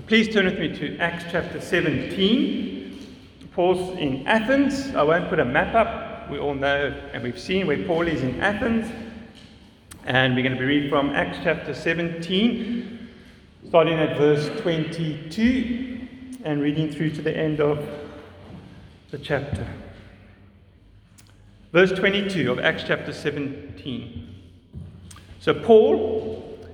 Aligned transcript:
Please 0.00 0.32
turn 0.32 0.46
with 0.46 0.58
me 0.58 0.74
to 0.74 0.96
Acts 0.96 1.24
chapter 1.30 1.60
17. 1.60 3.06
Paul's 3.52 3.98
in 3.98 4.26
Athens. 4.26 4.94
I 4.94 5.02
won't 5.02 5.28
put 5.28 5.38
a 5.38 5.44
map 5.44 5.74
up. 5.74 6.30
We 6.30 6.38
all 6.38 6.54
know 6.54 6.98
and 7.12 7.22
we've 7.22 7.38
seen 7.38 7.66
where 7.66 7.84
Paul 7.84 8.08
is 8.08 8.22
in 8.22 8.40
Athens. 8.40 8.90
And 10.06 10.34
we're 10.34 10.44
going 10.44 10.54
to 10.54 10.58
be 10.58 10.64
reading 10.64 10.88
from 10.88 11.10
Acts 11.10 11.40
chapter 11.42 11.74
17, 11.74 13.06
starting 13.68 13.98
at 13.98 14.16
verse 14.16 14.48
22 14.62 16.08
and 16.42 16.62
reading 16.62 16.90
through 16.90 17.10
to 17.10 17.20
the 17.20 17.36
end 17.36 17.60
of 17.60 17.86
the 19.10 19.18
chapter. 19.18 19.66
Verse 21.70 21.92
22 21.92 22.50
of 22.50 22.58
Acts 22.60 22.84
chapter 22.86 23.12
17. 23.12 24.34
So 25.38 25.52
Paul, 25.52 26.41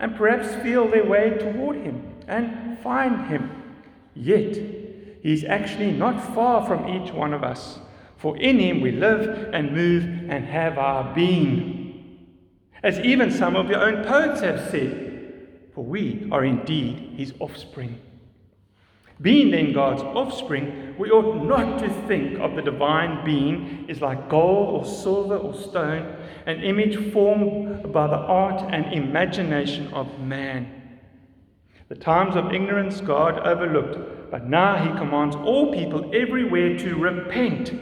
and 0.00 0.16
perhaps 0.16 0.54
feel 0.62 0.88
their 0.88 1.04
way 1.04 1.30
toward 1.30 1.76
Him 1.76 2.14
and 2.26 2.78
find 2.80 3.26
Him. 3.26 3.50
Yet, 4.14 4.56
He 5.22 5.32
is 5.32 5.44
actually 5.44 5.92
not 5.92 6.34
far 6.34 6.66
from 6.66 6.88
each 6.88 7.12
one 7.12 7.32
of 7.32 7.42
us, 7.42 7.78
for 8.16 8.36
in 8.36 8.58
Him 8.58 8.80
we 8.80 8.92
live 8.92 9.50
and 9.52 9.72
move 9.72 10.04
and 10.28 10.44
have 10.46 10.78
our 10.78 11.14
being. 11.14 12.18
As 12.82 12.98
even 13.00 13.30
some 13.30 13.56
of 13.56 13.70
your 13.70 13.82
own 13.82 14.04
poets 14.04 14.40
have 14.40 14.70
said, 14.70 15.12
for 15.74 15.84
we 15.84 16.28
are 16.30 16.44
indeed 16.44 17.14
His 17.16 17.32
offspring. 17.40 18.00
Being 19.20 19.52
then 19.52 19.72
God's 19.72 20.02
offspring, 20.02 20.96
we 20.98 21.10
ought 21.10 21.44
not 21.44 21.78
to 21.78 21.88
think 22.06 22.38
of 22.40 22.56
the 22.56 22.62
divine 22.62 23.24
being 23.24 23.86
as 23.88 24.00
like 24.00 24.28
gold 24.28 24.74
or 24.74 24.84
silver 24.84 25.36
or 25.36 25.54
stone, 25.54 26.16
an 26.46 26.62
image 26.62 27.12
formed 27.12 27.92
by 27.92 28.06
the 28.06 28.16
art 28.16 28.60
and 28.72 28.92
imagination 28.92 29.92
of 29.94 30.20
man. 30.20 30.98
The 31.88 31.94
times 31.94 32.34
of 32.34 32.52
ignorance 32.52 33.00
God 33.00 33.38
overlooked, 33.40 34.30
but 34.30 34.48
now 34.48 34.76
He 34.76 34.98
commands 34.98 35.36
all 35.36 35.72
people 35.72 36.10
everywhere 36.12 36.76
to 36.78 36.96
repent, 36.96 37.72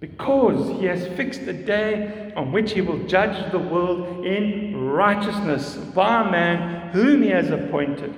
because 0.00 0.68
He 0.78 0.84
has 0.86 1.06
fixed 1.16 1.42
a 1.42 1.52
day 1.52 2.32
on 2.36 2.52
which 2.52 2.72
He 2.72 2.82
will 2.82 3.06
judge 3.06 3.50
the 3.52 3.58
world 3.58 4.26
in 4.26 4.76
righteousness 4.76 5.76
by 5.76 6.26
a 6.26 6.30
man 6.30 6.90
whom 6.92 7.22
He 7.22 7.30
has 7.30 7.50
appointed. 7.50 8.14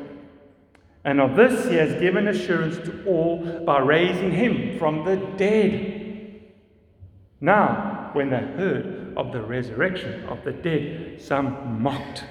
And 1.05 1.21
of 1.21 1.37
this 1.37 1.69
he 1.69 1.77
has 1.77 2.01
given 2.01 2.29
assurance 2.29 2.77
to 2.79 3.05
all 3.07 3.61
by 3.65 3.79
raising 3.81 4.33
him 4.33 4.79
from 4.79 5.05
the 5.05 5.17
dead. 5.37 6.43
Now, 7.41 8.11
when 8.15 8.31
they 8.31 8.39
heard 8.39 9.13
of 9.17 9.33
the 9.33 9.43
resurrection 9.43 10.25
of 10.25 10.43
the 10.45 10.53
dead, 10.53 11.21
some 11.21 11.83
mocked. 11.83 12.25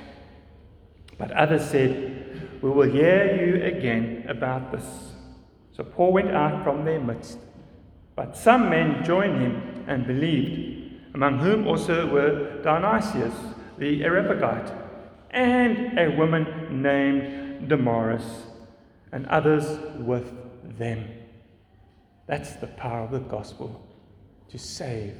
But 1.19 1.31
others 1.31 1.69
said, 1.69 2.59
We 2.61 2.69
will 2.71 2.89
hear 2.89 3.45
you 3.45 3.63
again 3.63 4.25
about 4.27 4.71
this. 4.71 4.85
So 5.71 5.83
Paul 5.83 6.13
went 6.13 6.31
out 6.31 6.63
from 6.63 6.83
their 6.83 6.99
midst. 6.99 7.37
But 8.15 8.35
some 8.35 8.69
men 8.69 9.03
joined 9.03 9.39
him 9.39 9.85
and 9.87 10.07
believed, 10.07 11.13
among 11.13 11.39
whom 11.39 11.67
also 11.67 12.07
were 12.07 12.61
Dionysius 12.63 13.33
the 13.77 14.03
Areopagite 14.03 14.71
and 15.31 15.97
a 15.97 16.15
woman 16.15 16.81
named 16.81 17.67
Damaris 17.67 18.23
and 19.13 19.27
others 19.27 19.79
with 19.99 20.33
them. 20.77 21.07
That's 22.25 22.53
the 22.55 22.67
power 22.67 23.01
of 23.05 23.11
the 23.11 23.19
gospel 23.19 23.87
to 24.49 24.57
save 24.57 25.15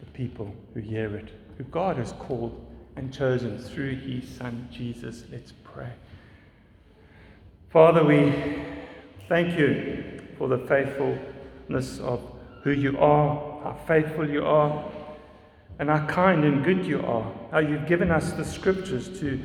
the 0.00 0.06
people 0.06 0.52
who 0.74 0.80
hear 0.80 1.16
it, 1.16 1.30
who 1.56 1.64
God 1.64 1.96
has 1.96 2.12
called 2.12 2.66
and 2.96 3.14
chosen 3.14 3.58
through 3.58 3.96
his 3.96 4.28
Son 4.28 4.68
Jesus. 4.72 5.22
Let's 5.30 5.52
pray. 5.62 5.92
Father, 7.70 8.04
we 8.04 8.34
thank 9.28 9.56
you 9.56 10.20
for 10.36 10.48
the 10.48 10.58
faithfulness 10.58 12.00
of 12.00 12.20
who 12.64 12.72
you 12.72 12.98
are, 12.98 13.62
how 13.62 13.78
faithful 13.86 14.28
you 14.28 14.44
are, 14.44 14.90
and 15.78 15.88
how 15.88 16.04
kind 16.06 16.44
and 16.44 16.64
good 16.64 16.84
you 16.84 17.00
are, 17.06 17.32
how 17.52 17.60
you've 17.60 17.86
given 17.86 18.10
us 18.10 18.32
the 18.32 18.44
scriptures 18.44 19.20
to 19.20 19.40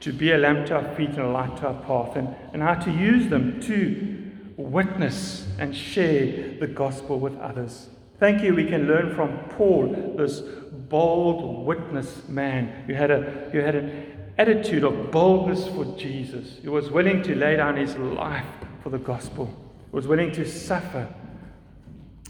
to 0.00 0.12
be 0.12 0.32
a 0.32 0.38
lamp 0.38 0.66
to 0.66 0.76
our 0.76 0.94
feet 0.94 1.10
and 1.10 1.20
a 1.20 1.28
light 1.28 1.56
to 1.58 1.68
our 1.68 1.82
path, 1.82 2.16
and, 2.16 2.34
and 2.52 2.62
how 2.62 2.74
to 2.74 2.90
use 2.90 3.28
them 3.28 3.60
to 3.62 4.14
witness 4.56 5.46
and 5.58 5.74
share 5.74 6.56
the 6.58 6.66
gospel 6.66 7.18
with 7.18 7.38
others. 7.38 7.88
Thank 8.18 8.42
you, 8.42 8.54
we 8.54 8.64
can 8.64 8.88
learn 8.88 9.14
from 9.14 9.38
Paul, 9.50 10.14
this 10.16 10.40
bold 10.40 11.64
witness 11.64 12.28
man 12.28 12.66
who 12.86 12.94
had, 12.94 13.10
a, 13.10 13.48
who 13.52 13.58
had 13.58 13.76
an 13.76 14.16
attitude 14.38 14.84
of 14.84 15.10
boldness 15.10 15.68
for 15.68 15.84
Jesus, 15.96 16.56
who 16.62 16.72
was 16.72 16.90
willing 16.90 17.22
to 17.22 17.34
lay 17.34 17.56
down 17.56 17.76
his 17.76 17.96
life 17.96 18.46
for 18.82 18.90
the 18.90 18.98
gospel, 18.98 19.54
was 19.92 20.06
willing 20.06 20.32
to 20.32 20.48
suffer. 20.48 21.08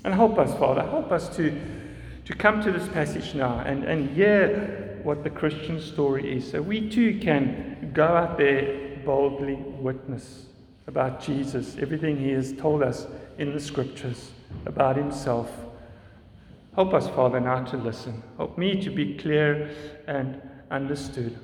And 0.04 0.14
help 0.14 0.38
us, 0.38 0.56
Father, 0.58 0.82
help 0.82 1.10
us 1.10 1.34
to, 1.36 1.58
to 2.24 2.34
come 2.34 2.62
to 2.62 2.70
this 2.70 2.88
passage 2.88 3.34
now 3.34 3.60
and, 3.60 3.84
and 3.84 4.10
hear 4.10 4.87
what 5.04 5.24
the 5.24 5.30
Christian 5.30 5.80
story 5.80 6.36
is. 6.36 6.50
So 6.50 6.62
we 6.62 6.88
too 6.88 7.18
can 7.20 7.90
go 7.94 8.06
out 8.06 8.38
there 8.38 8.98
boldly 9.04 9.54
witness 9.54 10.46
about 10.86 11.20
Jesus, 11.20 11.76
everything 11.78 12.18
he 12.18 12.30
has 12.30 12.52
told 12.52 12.82
us 12.82 13.06
in 13.38 13.52
the 13.52 13.60
scriptures 13.60 14.30
about 14.66 14.96
himself. 14.96 15.50
Help 16.74 16.94
us, 16.94 17.08
Father, 17.08 17.40
now 17.40 17.64
to 17.64 17.76
listen. 17.76 18.22
Help 18.36 18.56
me 18.56 18.80
to 18.82 18.90
be 18.90 19.16
clear 19.16 19.70
and 20.06 20.40
understood. 20.70 21.38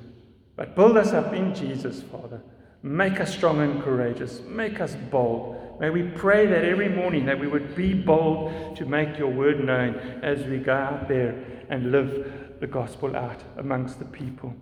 But 0.55 0.75
build 0.75 0.97
us 0.97 1.11
up 1.11 1.33
in 1.33 1.53
Jesus, 1.53 2.01
Father. 2.03 2.41
Make 2.81 3.19
us 3.19 3.33
strong 3.33 3.61
and 3.61 3.81
courageous. 3.83 4.41
Make 4.41 4.79
us 4.79 4.95
bold. 5.09 5.79
May 5.79 5.89
we 5.89 6.03
pray 6.03 6.45
that 6.45 6.63
every 6.63 6.87
morning 6.87 7.25
that 7.25 7.39
we 7.39 7.47
would 7.47 7.75
be 7.75 7.93
bold 7.93 8.77
to 8.77 8.85
make 8.85 9.17
your 9.17 9.31
word 9.31 9.63
known 9.63 9.95
as 10.23 10.45
we 10.45 10.57
go 10.57 10.73
out 10.73 11.07
there 11.07 11.35
and 11.69 11.91
live 11.91 12.44
the 12.59 12.67
gospel 12.67 13.15
out 13.15 13.41
amongst 13.57 13.99
the 13.99 14.05
people 14.05 14.53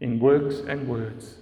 in 0.00 0.20
works 0.20 0.60
and 0.68 0.88
words. 0.88 1.36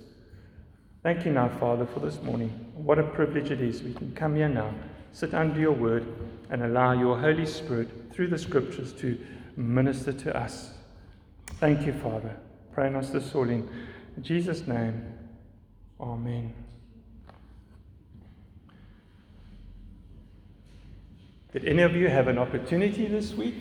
Thank 1.03 1.25
you 1.25 1.33
now, 1.33 1.49
Father, 1.61 1.87
for 1.87 2.01
this 2.01 2.23
morning. 2.23 2.51
What 2.75 2.99
a 2.99 3.03
privilege 3.03 3.51
it 3.51 3.61
is. 3.61 3.83
We 3.83 3.93
can 3.93 4.15
come 4.15 4.37
here 4.37 4.49
now, 4.49 4.73
sit 5.13 5.35
under 5.35 5.61
your 5.61 5.73
word, 5.73 6.07
and 6.51 6.63
allow 6.63 6.93
your 6.93 7.19
Holy 7.19 7.47
Spirit 7.47 7.89
through 8.13 8.29
the 8.29 8.39
scriptures 8.39 8.93
to 8.95 9.19
minister 9.57 10.13
to 10.13 10.37
us. 10.37 10.73
Thank 11.59 11.87
you, 11.87 11.93
Father. 11.93 12.37
Pray 12.73 12.93
us 12.95 13.11
this 13.11 13.35
morning. 13.35 13.69
In 14.17 14.23
Jesus' 14.23 14.67
name, 14.67 15.15
Amen. 16.01 16.53
Did 21.53 21.67
any 21.67 21.83
of 21.83 21.95
you 21.95 22.09
have 22.09 22.27
an 22.29 22.37
opportunity 22.37 23.07
this 23.07 23.33
week 23.33 23.55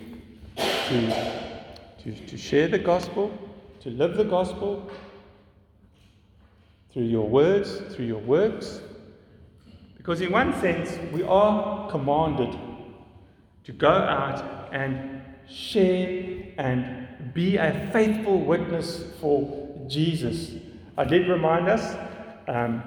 to 0.56 1.53
to, 2.04 2.12
to 2.12 2.38
share 2.38 2.68
the 2.68 2.80
gospel, 2.80 3.32
to 3.82 3.90
live 3.90 4.18
the 4.18 4.24
gospel 4.24 4.90
through 6.92 7.04
your 7.04 7.28
words, 7.28 7.82
through 7.96 8.06
your 8.06 8.20
works. 8.20 8.82
Because, 9.98 10.22
in 10.22 10.32
one 10.32 10.60
sense, 10.60 10.98
we 11.14 11.24
are 11.24 11.90
commanded 11.90 12.58
to 13.64 13.72
go 13.72 13.90
out 13.90 14.70
and 14.74 15.22
share 15.50 16.44
and 16.58 17.08
be 17.34 17.58
a 17.58 17.90
faithful 17.94 18.40
witness 18.42 19.06
for 19.22 19.70
Jesus. 19.88 20.52
I 20.98 21.06
did 21.06 21.30
remind 21.30 21.70
us 21.70 21.96
um, 22.48 22.84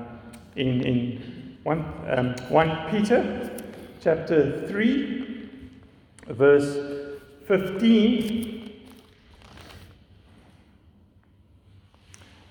in, 0.57 0.83
in 0.83 1.59
1, 1.63 1.95
um, 2.17 2.35
1 2.51 2.91
Peter 2.91 3.51
chapter 4.03 4.67
3, 4.69 5.49
verse 6.29 6.77
15. 7.49 8.56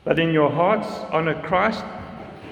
But 0.06 0.20
in 0.20 0.32
your 0.32 0.52
hearts, 0.52 0.88
honor 1.12 1.42
Christ, 1.42 1.84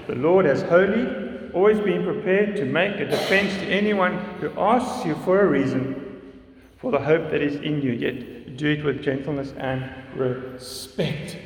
the 0.07 0.15
Lord, 0.15 0.45
as 0.45 0.63
holy, 0.63 1.51
always 1.53 1.79
being 1.79 2.03
prepared 2.03 2.55
to 2.57 2.65
make 2.65 2.95
a 2.95 3.05
defense 3.05 3.53
to 3.53 3.65
anyone 3.65 4.17
who 4.41 4.51
asks 4.59 5.05
you 5.05 5.15
for 5.23 5.39
a 5.39 5.47
reason 5.47 6.33
for 6.79 6.91
the 6.91 6.99
hope 6.99 7.29
that 7.29 7.41
is 7.41 7.55
in 7.55 7.81
you, 7.81 7.91
yet 7.91 8.57
do 8.57 8.71
it 8.71 8.83
with 8.83 9.03
gentleness 9.03 9.53
and 9.57 9.89
respect. 10.15 11.37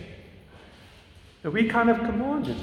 So 1.43 1.49
we 1.49 1.67
kind 1.67 1.89
of 1.89 1.97
commanded 1.97 2.57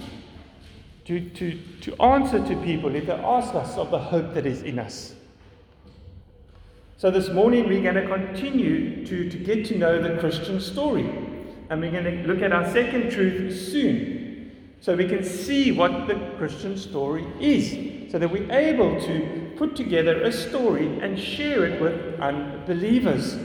to, 1.04 1.20
to, 1.20 1.58
to 1.82 2.02
answer 2.02 2.44
to 2.48 2.56
people 2.62 2.94
if 2.96 3.06
they 3.06 3.12
ask 3.12 3.54
us 3.54 3.76
of 3.76 3.90
the 3.90 3.98
hope 3.98 4.32
that 4.34 4.46
is 4.46 4.62
in 4.62 4.78
us. 4.78 5.14
So 6.96 7.10
this 7.10 7.28
morning 7.28 7.68
we're 7.68 7.82
going 7.82 7.94
to 7.94 8.06
continue 8.06 9.04
to, 9.06 9.28
to 9.28 9.36
get 9.36 9.66
to 9.66 9.76
know 9.76 10.00
the 10.00 10.18
Christian 10.18 10.60
story. 10.60 11.10
And 11.70 11.80
we're 11.80 11.90
going 11.90 12.04
to 12.04 12.26
look 12.26 12.42
at 12.42 12.52
our 12.52 12.70
second 12.72 13.10
truth 13.10 13.56
soon. 13.56 14.74
So 14.80 14.94
we 14.94 15.08
can 15.08 15.24
see 15.24 15.72
what 15.72 16.06
the 16.06 16.14
Christian 16.36 16.76
story 16.76 17.26
is. 17.40 18.12
So 18.12 18.18
that 18.18 18.30
we're 18.30 18.52
able 18.52 19.00
to 19.00 19.52
put 19.56 19.74
together 19.74 20.22
a 20.22 20.30
story 20.30 20.98
and 21.00 21.18
share 21.18 21.64
it 21.64 21.80
with 21.80 22.20
unbelievers. 22.20 23.36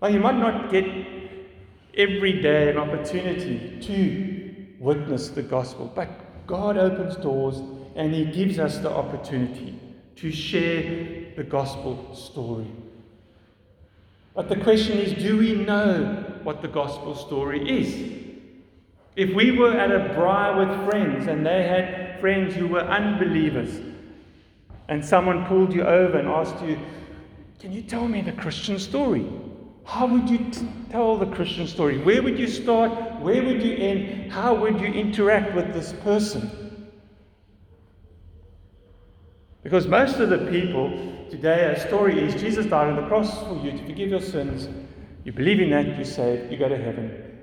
Now, 0.00 0.08
you 0.08 0.20
might 0.20 0.38
not 0.38 0.70
get 0.70 0.86
every 1.94 2.40
day 2.40 2.70
an 2.70 2.78
opportunity 2.78 3.78
to 3.82 4.66
witness 4.78 5.28
the 5.28 5.42
gospel, 5.42 5.92
but 5.94 6.46
God 6.46 6.78
opens 6.78 7.16
doors 7.16 7.60
and 7.96 8.14
He 8.14 8.24
gives 8.24 8.58
us 8.58 8.78
the 8.78 8.90
opportunity 8.90 9.78
to 10.16 10.30
share 10.30 11.34
the 11.36 11.44
gospel 11.44 12.14
story. 12.14 12.70
But 14.34 14.48
the 14.48 14.56
question 14.56 14.98
is 14.98 15.22
do 15.22 15.38
we 15.38 15.54
know 15.54 16.24
what 16.42 16.62
the 16.62 16.68
gospel 16.68 17.14
story 17.14 17.68
is? 17.68 18.18
If 19.16 19.34
we 19.34 19.52
were 19.52 19.72
at 19.72 19.90
a 19.90 20.14
braai 20.14 20.56
with 20.56 20.90
friends 20.90 21.26
and 21.26 21.44
they 21.44 21.64
had 21.64 22.20
friends 22.20 22.54
who 22.54 22.68
were 22.68 22.80
unbelievers, 22.80 23.80
and 24.88 25.04
someone 25.04 25.46
pulled 25.46 25.72
you 25.72 25.82
over 25.82 26.18
and 26.18 26.28
asked 26.28 26.62
you, 26.64 26.78
Can 27.58 27.72
you 27.72 27.82
tell 27.82 28.08
me 28.08 28.22
the 28.22 28.32
Christian 28.32 28.78
story? 28.78 29.26
How 29.84 30.06
would 30.06 30.28
you 30.30 30.38
t- 30.38 30.66
tell 30.90 31.16
the 31.16 31.26
Christian 31.26 31.66
story? 31.66 31.98
Where 31.98 32.22
would 32.22 32.38
you 32.38 32.46
start? 32.46 33.20
Where 33.20 33.42
would 33.42 33.62
you 33.62 33.76
end? 33.76 34.30
How 34.30 34.54
would 34.54 34.80
you 34.80 34.86
interact 34.86 35.54
with 35.54 35.72
this 35.72 35.92
person? 36.04 36.69
Because 39.62 39.86
most 39.86 40.16
of 40.16 40.30
the 40.30 40.38
people 40.50 40.90
today, 41.30 41.72
a 41.74 41.88
story 41.88 42.18
is 42.18 42.40
Jesus 42.40 42.66
died 42.66 42.88
on 42.88 42.96
the 42.96 43.06
cross 43.08 43.42
for 43.46 43.56
you 43.62 43.72
to 43.72 43.86
forgive 43.86 44.10
your 44.10 44.20
sins. 44.20 44.68
You 45.24 45.32
believe 45.32 45.60
in 45.60 45.70
that, 45.70 45.86
you're 45.96 46.04
saved, 46.04 46.50
you 46.50 46.58
go 46.58 46.68
to 46.68 46.78
heaven. 46.78 47.38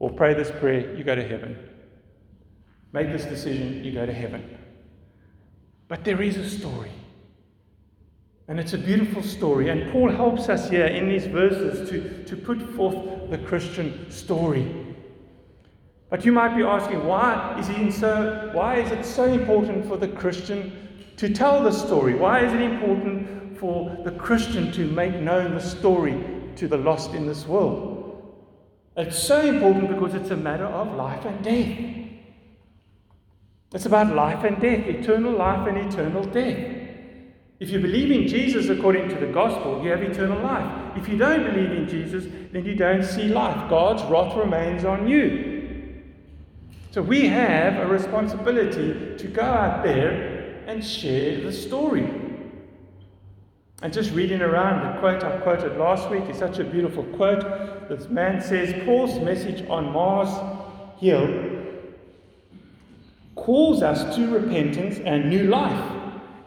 Or 0.00 0.10
pray 0.10 0.34
this 0.34 0.50
prayer, 0.50 0.96
you 0.96 1.04
go 1.04 1.14
to 1.14 1.26
heaven. 1.26 1.56
Make 2.92 3.12
this 3.12 3.24
decision, 3.24 3.84
you 3.84 3.92
go 3.92 4.04
to 4.04 4.12
heaven. 4.12 4.58
But 5.86 6.04
there 6.04 6.20
is 6.20 6.36
a 6.36 6.50
story. 6.50 6.90
And 8.48 8.58
it's 8.58 8.72
a 8.72 8.78
beautiful 8.78 9.22
story. 9.22 9.68
And 9.68 9.92
Paul 9.92 10.10
helps 10.10 10.48
us 10.48 10.68
here 10.68 10.86
in 10.86 11.08
these 11.08 11.26
verses 11.26 11.88
to, 11.90 12.24
to 12.24 12.36
put 12.36 12.60
forth 12.74 13.30
the 13.30 13.38
Christian 13.38 14.10
story. 14.10 14.81
But 16.12 16.26
you 16.26 16.32
might 16.32 16.54
be 16.54 16.62
asking, 16.62 17.06
why 17.06 17.58
is, 17.58 17.68
he 17.68 17.90
so, 17.90 18.50
why 18.52 18.74
is 18.74 18.92
it 18.92 19.02
so 19.02 19.24
important 19.24 19.88
for 19.88 19.96
the 19.96 20.08
Christian 20.08 20.70
to 21.16 21.32
tell 21.32 21.62
the 21.62 21.72
story? 21.72 22.14
Why 22.14 22.44
is 22.44 22.52
it 22.52 22.60
important 22.60 23.56
for 23.56 23.96
the 24.04 24.10
Christian 24.10 24.70
to 24.72 24.84
make 24.84 25.14
known 25.14 25.54
the 25.54 25.60
story 25.62 26.22
to 26.56 26.68
the 26.68 26.76
lost 26.76 27.14
in 27.14 27.26
this 27.26 27.46
world? 27.46 28.30
It's 28.94 29.18
so 29.18 29.40
important 29.40 29.88
because 29.88 30.12
it's 30.12 30.28
a 30.28 30.36
matter 30.36 30.66
of 30.66 30.94
life 30.96 31.24
and 31.24 31.42
death. 31.42 31.78
It's 33.72 33.86
about 33.86 34.14
life 34.14 34.44
and 34.44 34.60
death, 34.60 34.86
eternal 34.86 35.32
life 35.32 35.66
and 35.66 35.78
eternal 35.78 36.24
death. 36.24 36.76
If 37.58 37.70
you 37.70 37.80
believe 37.80 38.10
in 38.10 38.28
Jesus 38.28 38.68
according 38.68 39.08
to 39.08 39.14
the 39.14 39.32
gospel, 39.32 39.82
you 39.82 39.88
have 39.88 40.02
eternal 40.02 40.42
life. 40.42 40.94
If 40.94 41.08
you 41.08 41.16
don't 41.16 41.44
believe 41.44 41.72
in 41.72 41.88
Jesus, 41.88 42.26
then 42.52 42.66
you 42.66 42.74
don't 42.74 43.02
see 43.02 43.28
life. 43.28 43.70
God's 43.70 44.02
wrath 44.10 44.36
remains 44.36 44.84
on 44.84 45.08
you. 45.08 45.51
So 46.92 47.00
we 47.00 47.26
have 47.26 47.78
a 47.78 47.86
responsibility 47.86 49.16
to 49.16 49.26
go 49.28 49.40
out 49.40 49.82
there 49.82 50.62
and 50.66 50.84
share 50.84 51.40
the 51.40 51.50
story. 51.50 52.06
And 53.80 53.90
just 53.90 54.10
reading 54.10 54.42
around 54.42 54.82
the 54.86 55.00
quote 55.00 55.24
I 55.24 55.38
quoted 55.38 55.78
last 55.78 56.10
week 56.10 56.24
is 56.28 56.36
such 56.36 56.58
a 56.58 56.64
beautiful 56.64 57.04
quote. 57.04 57.88
This 57.88 58.10
man 58.10 58.42
says 58.42 58.74
Paul's 58.84 59.18
message 59.20 59.66
on 59.70 59.90
Mars 59.90 60.28
Hill 61.00 61.62
calls 63.36 63.82
us 63.82 64.14
to 64.14 64.28
repentance 64.28 64.98
and 64.98 65.30
new 65.30 65.44
life. 65.44 65.92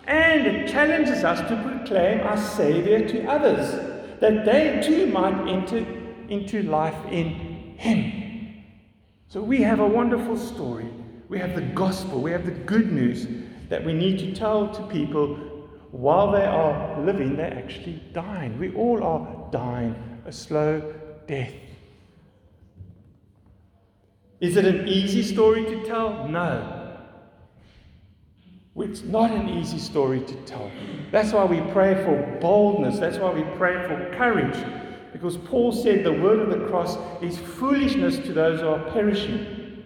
And 0.06 0.45
it 0.45 0.68
challenges 0.68 1.24
us 1.24 1.39
to 1.50 1.59
proclaim 1.68 2.19
our 2.19 2.38
Savior 2.38 3.09
to 3.09 3.25
others, 3.25 3.71
that 4.19 4.45
they 4.45 4.80
too 4.86 5.07
might 5.07 5.51
enter 5.51 5.83
into 6.30 6.62
life 6.62 7.12
in 7.12 7.30
Him. 7.77 8.25
So 9.36 9.42
we 9.42 9.62
have 9.64 9.82
a 9.82 9.86
wonderful 9.86 10.38
story. 10.38 10.90
We 11.28 11.40
have 11.40 11.56
the 11.56 11.62
gospel. 11.62 12.22
We 12.22 12.32
have 12.32 12.46
the 12.46 12.54
good 12.54 12.94
news 12.94 13.28
that 13.68 13.84
we 13.84 13.92
need 13.92 14.18
to 14.20 14.34
tell 14.34 14.74
to 14.74 14.82
people 14.84 15.36
while 15.92 16.32
they 16.32 16.46
are 16.46 17.02
living, 17.02 17.36
they're 17.36 17.54
actually 17.54 18.02
dying. 18.14 18.58
We 18.58 18.74
all 18.76 19.04
are 19.04 19.52
dying 19.52 19.94
a 20.26 20.32
slow 20.32 20.94
death. 21.28 21.52
Is 24.40 24.56
it 24.56 24.64
an 24.64 24.88
easy 24.88 25.22
story 25.22 25.66
to 25.66 25.86
tell? 25.86 26.30
No. 26.30 26.98
It's 28.78 29.02
not 29.02 29.32
an 29.32 29.50
easy 29.50 29.80
story 29.80 30.22
to 30.22 30.36
tell. 30.46 30.72
That's 31.12 31.34
why 31.34 31.44
we 31.44 31.60
pray 31.74 31.94
for 32.06 32.38
boldness. 32.40 33.00
That's 33.00 33.18
why 33.18 33.34
we 33.34 33.44
pray 33.58 33.86
for 33.86 34.16
courage. 34.18 34.85
Because 35.15 35.38
Paul 35.38 35.71
said 35.71 36.03
the 36.03 36.12
word 36.12 36.39
of 36.39 36.50
the 36.50 36.67
cross 36.67 36.97
is 37.23 37.38
foolishness 37.38 38.17
to 38.17 38.33
those 38.33 38.59
who 38.59 38.67
are 38.67 38.91
perishing. 38.91 39.85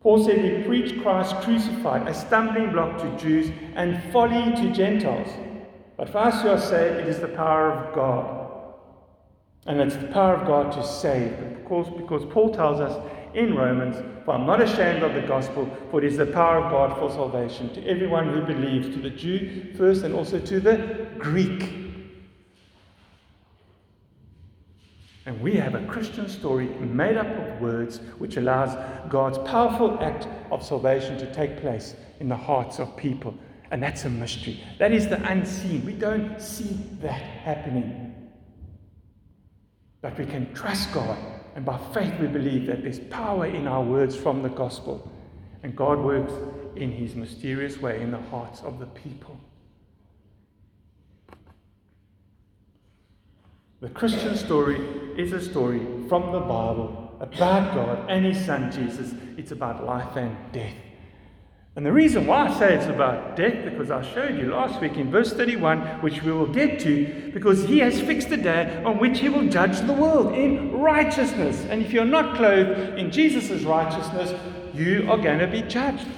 Paul 0.00 0.24
said 0.24 0.40
we 0.40 0.62
preach 0.62 1.02
Christ 1.02 1.34
crucified, 1.40 2.06
a 2.06 2.14
stumbling 2.14 2.70
block 2.70 2.96
to 2.98 3.18
Jews 3.18 3.50
and 3.74 4.00
folly 4.12 4.54
to 4.54 4.72
Gentiles. 4.72 5.26
But 5.96 6.10
for 6.10 6.18
us 6.18 6.40
who 6.42 6.50
are 6.50 6.60
saved, 6.60 7.00
it 7.00 7.08
is 7.08 7.18
the 7.18 7.26
power 7.26 7.72
of 7.72 7.92
God. 7.92 8.74
And 9.66 9.80
it's 9.80 9.96
the 9.96 10.06
power 10.06 10.36
of 10.36 10.46
God 10.46 10.70
to 10.74 10.86
save. 10.86 11.36
Because, 11.56 11.88
because 11.96 12.24
Paul 12.26 12.54
tells 12.54 12.78
us 12.78 12.96
in 13.34 13.56
Romans, 13.56 13.96
For 14.24 14.34
I'm 14.34 14.46
not 14.46 14.62
ashamed 14.62 15.02
of 15.02 15.14
the 15.14 15.22
gospel, 15.22 15.68
for 15.90 15.98
it 15.98 16.04
is 16.04 16.18
the 16.18 16.26
power 16.26 16.58
of 16.58 16.70
God 16.70 16.96
for 17.00 17.10
salvation 17.10 17.74
to 17.74 17.84
everyone 17.84 18.32
who 18.32 18.42
believes, 18.42 18.94
to 18.94 19.02
the 19.02 19.10
Jew 19.10 19.74
first 19.76 20.04
and 20.04 20.14
also 20.14 20.38
to 20.38 20.60
the 20.60 21.08
Greek. 21.18 21.83
And 25.26 25.40
we 25.40 25.54
have 25.54 25.74
a 25.74 25.86
Christian 25.86 26.28
story 26.28 26.66
made 26.66 27.16
up 27.16 27.26
of 27.26 27.60
words 27.60 27.98
which 28.18 28.36
allows 28.36 28.76
God's 29.08 29.38
powerful 29.38 29.98
act 30.02 30.28
of 30.50 30.62
salvation 30.62 31.16
to 31.18 31.32
take 31.32 31.60
place 31.60 31.94
in 32.20 32.28
the 32.28 32.36
hearts 32.36 32.78
of 32.78 32.96
people. 32.96 33.34
And 33.70 33.82
that's 33.82 34.04
a 34.04 34.10
mystery. 34.10 34.62
That 34.78 34.92
is 34.92 35.08
the 35.08 35.22
unseen. 35.28 35.84
We 35.84 35.94
don't 35.94 36.40
see 36.40 36.78
that 37.00 37.20
happening. 37.20 38.14
But 40.02 40.18
we 40.18 40.26
can 40.26 40.52
trust 40.52 40.92
God 40.92 41.18
and 41.54 41.64
by 41.64 41.78
faith, 41.92 42.12
we 42.20 42.26
believe 42.26 42.66
that 42.66 42.82
there's 42.82 42.98
power 42.98 43.46
in 43.46 43.68
our 43.68 43.82
words 43.82 44.16
from 44.16 44.42
the 44.42 44.48
gospel. 44.48 45.10
And 45.62 45.76
God 45.76 45.98
works 45.98 46.32
in 46.76 46.90
his 46.90 47.14
mysterious 47.14 47.78
way 47.78 48.00
in 48.02 48.10
the 48.10 48.20
hearts 48.20 48.60
of 48.62 48.80
the 48.80 48.86
people. 48.86 49.38
The 53.84 53.90
Christian 53.90 54.34
story 54.34 54.80
is 55.18 55.34
a 55.34 55.42
story 55.42 55.80
from 56.08 56.32
the 56.32 56.40
Bible 56.40 57.14
about 57.20 57.74
God 57.74 58.10
and 58.10 58.24
his 58.24 58.42
son 58.42 58.72
Jesus. 58.72 59.12
It's 59.36 59.52
about 59.52 59.84
life 59.84 60.16
and 60.16 60.34
death. 60.52 60.72
And 61.76 61.84
the 61.84 61.92
reason 61.92 62.26
why 62.26 62.48
I 62.48 62.58
say 62.58 62.76
it's 62.76 62.86
about 62.86 63.36
death, 63.36 63.62
because 63.62 63.90
I 63.90 64.00
showed 64.14 64.38
you 64.38 64.54
last 64.54 64.80
week 64.80 64.96
in 64.96 65.10
verse 65.10 65.34
31, 65.34 66.00
which 66.00 66.22
we 66.22 66.32
will 66.32 66.46
get 66.46 66.80
to, 66.80 67.30
because 67.34 67.64
he 67.64 67.80
has 67.80 68.00
fixed 68.00 68.30
a 68.30 68.38
day 68.38 68.82
on 68.86 68.98
which 68.98 69.18
he 69.18 69.28
will 69.28 69.50
judge 69.50 69.78
the 69.80 69.92
world 69.92 70.32
in 70.32 70.72
righteousness. 70.72 71.66
And 71.68 71.82
if 71.82 71.92
you're 71.92 72.06
not 72.06 72.36
clothed 72.36 72.98
in 72.98 73.10
Jesus' 73.10 73.64
righteousness, 73.64 74.32
you 74.72 75.06
are 75.10 75.18
going 75.18 75.40
to 75.40 75.46
be 75.46 75.60
judged. 75.60 76.08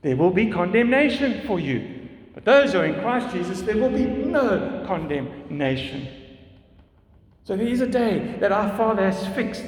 There 0.00 0.16
will 0.16 0.30
be 0.30 0.50
condemnation 0.50 1.46
for 1.46 1.60
you. 1.60 2.08
But 2.32 2.46
those 2.46 2.72
who 2.72 2.78
are 2.78 2.86
in 2.86 2.98
Christ 3.02 3.36
Jesus, 3.36 3.60
there 3.60 3.76
will 3.76 3.90
be 3.90 4.06
no 4.06 4.84
condemnation. 4.86 6.22
So 7.46 7.54
there 7.54 7.68
is 7.68 7.80
a 7.80 7.86
day 7.86 8.34
that 8.40 8.50
our 8.50 8.76
Father 8.76 9.08
has 9.08 9.24
fixed 9.28 9.62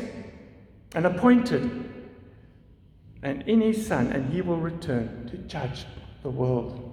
and 0.97 1.07
appointed 1.07 1.63
and 3.23 3.43
in 3.49 3.61
his 3.61 3.87
Son, 3.87 4.09
and 4.09 4.33
he 4.33 4.43
will 4.43 4.57
return 4.57 5.29
to 5.31 5.37
judge 5.39 5.87
the 6.25 6.29
world. 6.29 6.85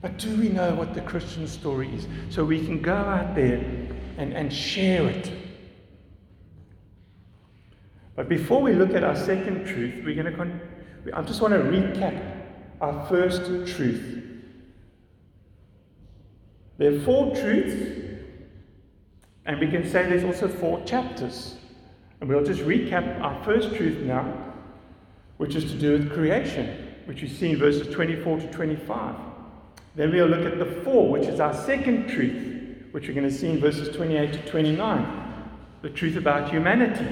But 0.00 0.16
do 0.16 0.34
we 0.36 0.48
know 0.48 0.74
what 0.74 0.94
the 0.94 1.02
Christian 1.02 1.46
story 1.46 1.94
is? 1.94 2.06
So 2.30 2.46
we 2.46 2.64
can 2.64 2.80
go 2.80 2.94
out 2.94 3.34
there 3.34 3.58
and, 4.16 4.32
and 4.32 4.50
share 4.50 5.06
it. 5.06 5.30
But 8.16 8.26
before 8.30 8.62
we 8.62 8.72
look 8.72 8.94
at 8.94 9.04
our 9.04 9.16
second 9.16 9.66
truth, 9.66 10.02
we're 10.02 10.14
going 10.14 10.32
to 10.32 10.36
con- 10.36 10.60
I 11.12 11.20
just 11.20 11.42
want 11.42 11.52
to 11.52 11.60
recap 11.60 12.42
our 12.80 13.06
first 13.06 13.44
truth. 13.74 14.24
There 16.78 16.94
are 16.94 17.00
four 17.00 17.34
truths, 17.34 18.07
and 19.48 19.58
we 19.58 19.66
can 19.66 19.82
say 19.88 20.06
there's 20.06 20.24
also 20.24 20.46
four 20.46 20.84
chapters. 20.84 21.56
And 22.20 22.28
we'll 22.28 22.44
just 22.44 22.60
recap 22.60 23.20
our 23.22 23.42
first 23.44 23.74
truth 23.74 23.98
now, 24.04 24.52
which 25.38 25.54
is 25.54 25.64
to 25.72 25.78
do 25.78 25.92
with 25.92 26.12
creation, 26.12 26.86
which 27.06 27.22
we 27.22 27.28
see 27.28 27.52
in 27.52 27.58
verses 27.58 27.92
24 27.92 28.40
to 28.40 28.52
25. 28.52 29.14
Then 29.96 30.12
we'll 30.12 30.26
look 30.26 30.44
at 30.44 30.58
the 30.58 30.82
four, 30.82 31.08
which 31.08 31.26
is 31.26 31.40
our 31.40 31.54
second 31.54 32.08
truth, 32.10 32.84
which 32.90 33.08
we're 33.08 33.14
going 33.14 33.28
to 33.28 33.34
see 33.34 33.48
in 33.48 33.58
verses 33.58 33.94
28 33.96 34.34
to 34.34 34.50
29, 34.50 35.50
the 35.80 35.90
truth 35.90 36.16
about 36.16 36.50
humanity. 36.50 37.06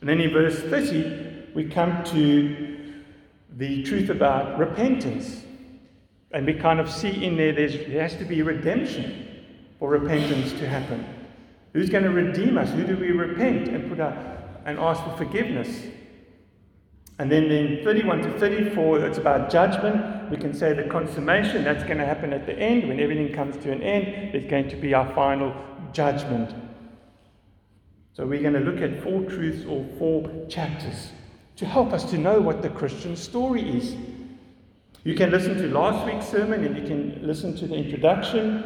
And 0.00 0.08
then 0.08 0.20
in 0.20 0.32
verse 0.32 0.58
30, 0.58 1.52
we 1.54 1.68
come 1.68 2.02
to 2.06 2.92
the 3.56 3.84
truth 3.84 4.10
about 4.10 4.58
repentance. 4.58 5.44
And 6.32 6.44
we 6.44 6.54
kind 6.54 6.80
of 6.80 6.90
see 6.90 7.24
in 7.24 7.36
there 7.36 7.52
there 7.52 8.02
has 8.02 8.16
to 8.16 8.24
be 8.24 8.42
redemption 8.42 9.23
for 9.84 9.90
repentance 9.90 10.52
to 10.52 10.66
happen. 10.66 11.04
Who's 11.74 11.90
going 11.90 12.04
to 12.04 12.10
redeem 12.10 12.56
us? 12.56 12.70
Who 12.70 12.86
do 12.86 12.96
we 12.96 13.10
repent 13.10 13.68
and 13.68 13.86
put 13.86 14.00
our, 14.00 14.16
and 14.64 14.78
ask 14.78 15.04
for 15.04 15.14
forgiveness? 15.18 15.82
And 17.18 17.30
then 17.30 17.50
in 17.50 17.84
31 17.84 18.22
to 18.22 18.38
34, 18.38 19.04
it's 19.04 19.18
about 19.18 19.50
judgment. 19.50 20.30
We 20.30 20.38
can 20.38 20.54
say 20.54 20.72
the 20.72 20.84
consummation, 20.84 21.64
that's 21.64 21.84
going 21.84 21.98
to 21.98 22.06
happen 22.06 22.32
at 22.32 22.46
the 22.46 22.58
end. 22.58 22.88
When 22.88 22.98
everything 22.98 23.34
comes 23.34 23.62
to 23.62 23.72
an 23.72 23.82
end, 23.82 24.32
there's 24.32 24.50
going 24.50 24.70
to 24.70 24.76
be 24.76 24.94
our 24.94 25.14
final 25.14 25.54
judgment. 25.92 26.54
So 28.14 28.24
we're 28.24 28.40
going 28.40 28.54
to 28.54 28.60
look 28.60 28.80
at 28.80 29.02
four 29.02 29.20
truths 29.24 29.66
or 29.66 29.84
four 29.98 30.46
chapters 30.48 31.10
to 31.56 31.66
help 31.66 31.92
us 31.92 32.04
to 32.10 32.16
know 32.16 32.40
what 32.40 32.62
the 32.62 32.70
Christian 32.70 33.16
story 33.16 33.68
is. 33.68 33.94
You 35.04 35.14
can 35.14 35.30
listen 35.30 35.58
to 35.58 35.68
last 35.68 36.06
week's 36.06 36.28
sermon 36.28 36.64
and 36.64 36.74
you 36.74 36.84
can 36.84 37.26
listen 37.26 37.54
to 37.56 37.66
the 37.66 37.74
introduction. 37.74 38.64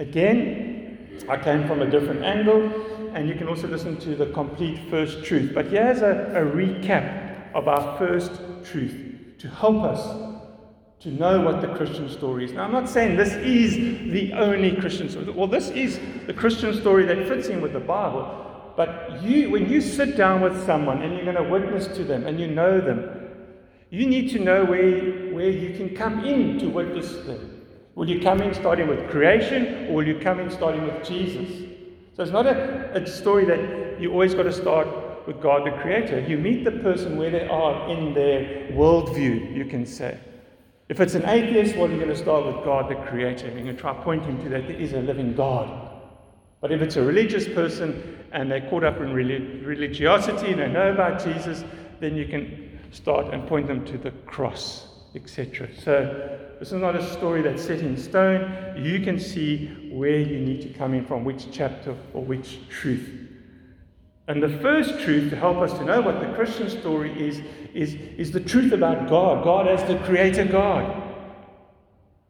Again, 0.00 1.26
I 1.28 1.36
came 1.36 1.68
from 1.68 1.82
a 1.82 1.90
different 1.90 2.24
angle, 2.24 2.72
and 3.14 3.28
you 3.28 3.34
can 3.34 3.48
also 3.48 3.68
listen 3.68 3.98
to 3.98 4.16
the 4.16 4.24
complete 4.32 4.80
first 4.88 5.22
truth. 5.24 5.52
But 5.54 5.66
here's 5.66 6.00
a, 6.00 6.32
a 6.34 6.40
recap 6.40 7.52
of 7.54 7.68
our 7.68 7.98
first 7.98 8.32
truth 8.64 8.94
to 9.36 9.48
help 9.48 9.84
us 9.84 10.00
to 11.00 11.10
know 11.10 11.42
what 11.42 11.60
the 11.60 11.68
Christian 11.74 12.08
story 12.08 12.46
is. 12.46 12.52
Now, 12.52 12.64
I'm 12.64 12.72
not 12.72 12.88
saying 12.88 13.18
this 13.18 13.34
is 13.34 13.74
the 14.10 14.32
only 14.32 14.74
Christian 14.74 15.10
story. 15.10 15.30
Well, 15.32 15.46
this 15.46 15.68
is 15.68 16.00
the 16.26 16.32
Christian 16.32 16.74
story 16.80 17.04
that 17.04 17.28
fits 17.28 17.48
in 17.48 17.60
with 17.60 17.74
the 17.74 17.80
Bible. 17.80 18.72
But 18.78 19.22
you, 19.22 19.50
when 19.50 19.68
you 19.68 19.82
sit 19.82 20.16
down 20.16 20.40
with 20.40 20.64
someone 20.64 21.02
and 21.02 21.12
you're 21.12 21.30
going 21.30 21.36
to 21.36 21.42
witness 21.42 21.86
to 21.88 22.04
them 22.04 22.26
and 22.26 22.40
you 22.40 22.46
know 22.46 22.80
them, 22.80 23.28
you 23.90 24.06
need 24.06 24.30
to 24.30 24.38
know 24.38 24.64
where, 24.64 25.34
where 25.34 25.50
you 25.50 25.76
can 25.76 25.94
come 25.94 26.24
in 26.24 26.58
to 26.60 26.70
witness 26.70 27.12
them. 27.26 27.59
Will 28.00 28.08
you 28.08 28.18
come 28.18 28.40
in 28.40 28.54
starting 28.54 28.88
with 28.88 29.10
creation 29.10 29.88
or 29.88 29.96
will 29.96 30.06
you 30.06 30.18
come 30.18 30.40
in 30.40 30.50
starting 30.50 30.84
with 30.84 31.06
Jesus? 31.06 31.50
So 32.16 32.22
it's 32.22 32.32
not 32.32 32.46
a, 32.46 32.94
a 32.94 33.06
story 33.06 33.44
that 33.44 34.00
you 34.00 34.10
always 34.10 34.32
got 34.32 34.44
to 34.44 34.52
start 34.54 34.88
with 35.26 35.38
God 35.42 35.66
the 35.66 35.82
Creator. 35.82 36.20
You 36.20 36.38
meet 36.38 36.64
the 36.64 36.70
person 36.70 37.18
where 37.18 37.28
they 37.28 37.46
are 37.46 37.90
in 37.90 38.14
their 38.14 38.72
worldview, 38.72 39.54
you 39.54 39.66
can 39.66 39.84
say. 39.84 40.18
If 40.88 40.98
it's 40.98 41.14
an 41.14 41.28
atheist, 41.28 41.76
well, 41.76 41.90
you're 41.90 41.98
going 41.98 42.08
to 42.08 42.16
start 42.16 42.46
with 42.46 42.64
God 42.64 42.90
the 42.90 42.94
Creator. 43.10 43.48
You're 43.48 43.64
going 43.64 43.76
to 43.76 43.78
try 43.78 43.92
pointing 43.92 44.42
to 44.44 44.48
that 44.48 44.66
there 44.66 44.80
is 44.80 44.94
a 44.94 45.00
living 45.00 45.34
God. 45.34 45.90
But 46.62 46.72
if 46.72 46.80
it's 46.80 46.96
a 46.96 47.02
religious 47.02 47.46
person 47.46 48.18
and 48.32 48.50
they're 48.50 48.66
caught 48.70 48.82
up 48.82 48.96
in 49.02 49.12
religiosity 49.12 50.52
and 50.52 50.60
they 50.62 50.68
know 50.68 50.90
about 50.90 51.22
Jesus, 51.22 51.64
then 52.00 52.16
you 52.16 52.26
can 52.26 52.80
start 52.92 53.34
and 53.34 53.46
point 53.46 53.66
them 53.66 53.84
to 53.84 53.98
the 53.98 54.12
cross, 54.24 54.86
etc. 55.14 55.68
So 55.82 56.38
this 56.58 56.72
is 56.72 56.80
not 56.80 56.94
a 56.94 57.12
story 57.12 57.42
that's 57.42 57.64
set 57.64 57.80
in 57.80 57.96
stone. 57.96 58.82
You 58.82 59.00
can 59.00 59.18
see 59.18 59.90
where 59.90 60.18
you 60.18 60.38
need 60.40 60.62
to 60.62 60.68
come 60.68 60.94
in 60.94 61.04
from, 61.04 61.24
which 61.24 61.46
chapter 61.50 61.96
or 62.12 62.24
which 62.24 62.68
truth. 62.68 63.28
And 64.28 64.42
the 64.42 64.58
first 64.60 65.00
truth 65.00 65.30
to 65.30 65.36
help 65.36 65.56
us 65.56 65.72
to 65.72 65.84
know 65.84 66.00
what 66.00 66.20
the 66.20 66.32
Christian 66.34 66.70
story 66.70 67.10
is, 67.20 67.40
is, 67.74 67.94
is 68.16 68.30
the 68.30 68.40
truth 68.40 68.72
about 68.72 69.08
God, 69.08 69.42
God 69.42 69.66
as 69.66 69.82
the 69.88 69.98
Creator 70.04 70.44
God. 70.44 71.02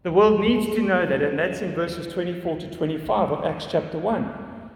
The 0.03 0.11
world 0.11 0.41
needs 0.41 0.65
to 0.65 0.81
know 0.81 1.05
that, 1.05 1.23
and 1.23 1.39
that's 1.39 1.61
in 1.61 1.75
verses 1.75 2.11
24 2.11 2.61
to 2.61 2.71
25 2.71 3.33
of 3.33 3.45
Acts 3.45 3.67
chapter 3.71 3.99
1. 3.99 4.71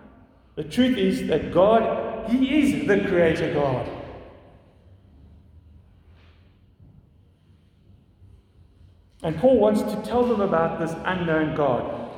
The 0.56 0.64
truth 0.64 0.98
is 0.98 1.26
that 1.28 1.50
God, 1.50 2.28
He 2.28 2.60
is 2.60 2.86
the 2.86 3.00
Creator 3.08 3.54
God. 3.54 3.88
And 9.24 9.38
Paul 9.38 9.58
wants 9.58 9.80
to 9.82 10.02
tell 10.02 10.24
them 10.24 10.42
about 10.42 10.78
this 10.78 10.94
unknown 11.04 11.56
God. 11.56 12.10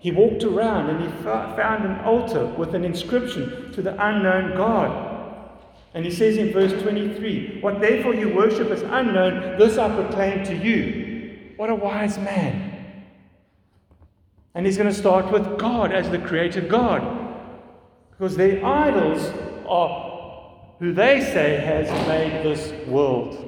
He 0.00 0.10
walked 0.10 0.42
around 0.42 0.90
and 0.90 1.00
he 1.00 1.08
found 1.22 1.84
an 1.84 2.00
altar 2.00 2.46
with 2.46 2.74
an 2.74 2.84
inscription 2.84 3.72
to 3.72 3.80
the 3.80 3.92
unknown 3.92 4.56
God. 4.56 5.06
And 5.94 6.04
he 6.04 6.10
says 6.10 6.36
in 6.36 6.52
verse 6.52 6.80
23 6.82 7.60
What 7.60 7.80
therefore 7.80 8.14
you 8.14 8.34
worship 8.34 8.70
as 8.70 8.82
unknown, 8.82 9.58
this 9.58 9.78
I 9.78 9.88
proclaim 9.94 10.44
to 10.44 10.56
you. 10.56 11.54
What 11.56 11.70
a 11.70 11.74
wise 11.74 12.18
man. 12.18 13.04
And 14.54 14.66
he's 14.66 14.76
going 14.76 14.88
to 14.88 14.94
start 14.94 15.30
with 15.30 15.58
God 15.58 15.92
as 15.92 16.10
the 16.10 16.18
creator 16.18 16.60
God. 16.60 17.02
Because 18.10 18.36
their 18.36 18.64
idols 18.64 19.32
are 19.68 20.08
who 20.80 20.92
they 20.92 21.20
say 21.20 21.56
has 21.56 21.88
made 22.08 22.44
this 22.44 22.72
world. 22.88 23.47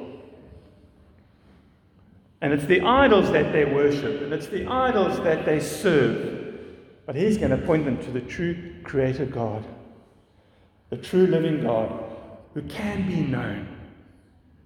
And 2.41 2.53
it's 2.53 2.65
the 2.65 2.81
idols 2.81 3.31
that 3.33 3.53
they 3.53 3.65
worship, 3.65 4.23
and 4.23 4.33
it's 4.33 4.47
the 4.47 4.67
idols 4.67 5.19
that 5.25 5.45
they 5.45 5.61
serve. 5.61 6.59
But 7.07 7.17
he's 7.17 7.37
going 7.37 7.51
to 7.51 7.67
point 7.67 7.85
them 7.85 8.03
to 8.05 8.11
the 8.11 8.21
true 8.21 8.75
Creator 8.83 9.27
God, 9.27 9.65
the 10.89 10.97
true 10.97 11.27
living 11.27 11.63
God, 11.63 12.05
who 12.55 12.63
can 12.63 13.07
be 13.07 13.21
known 13.21 13.81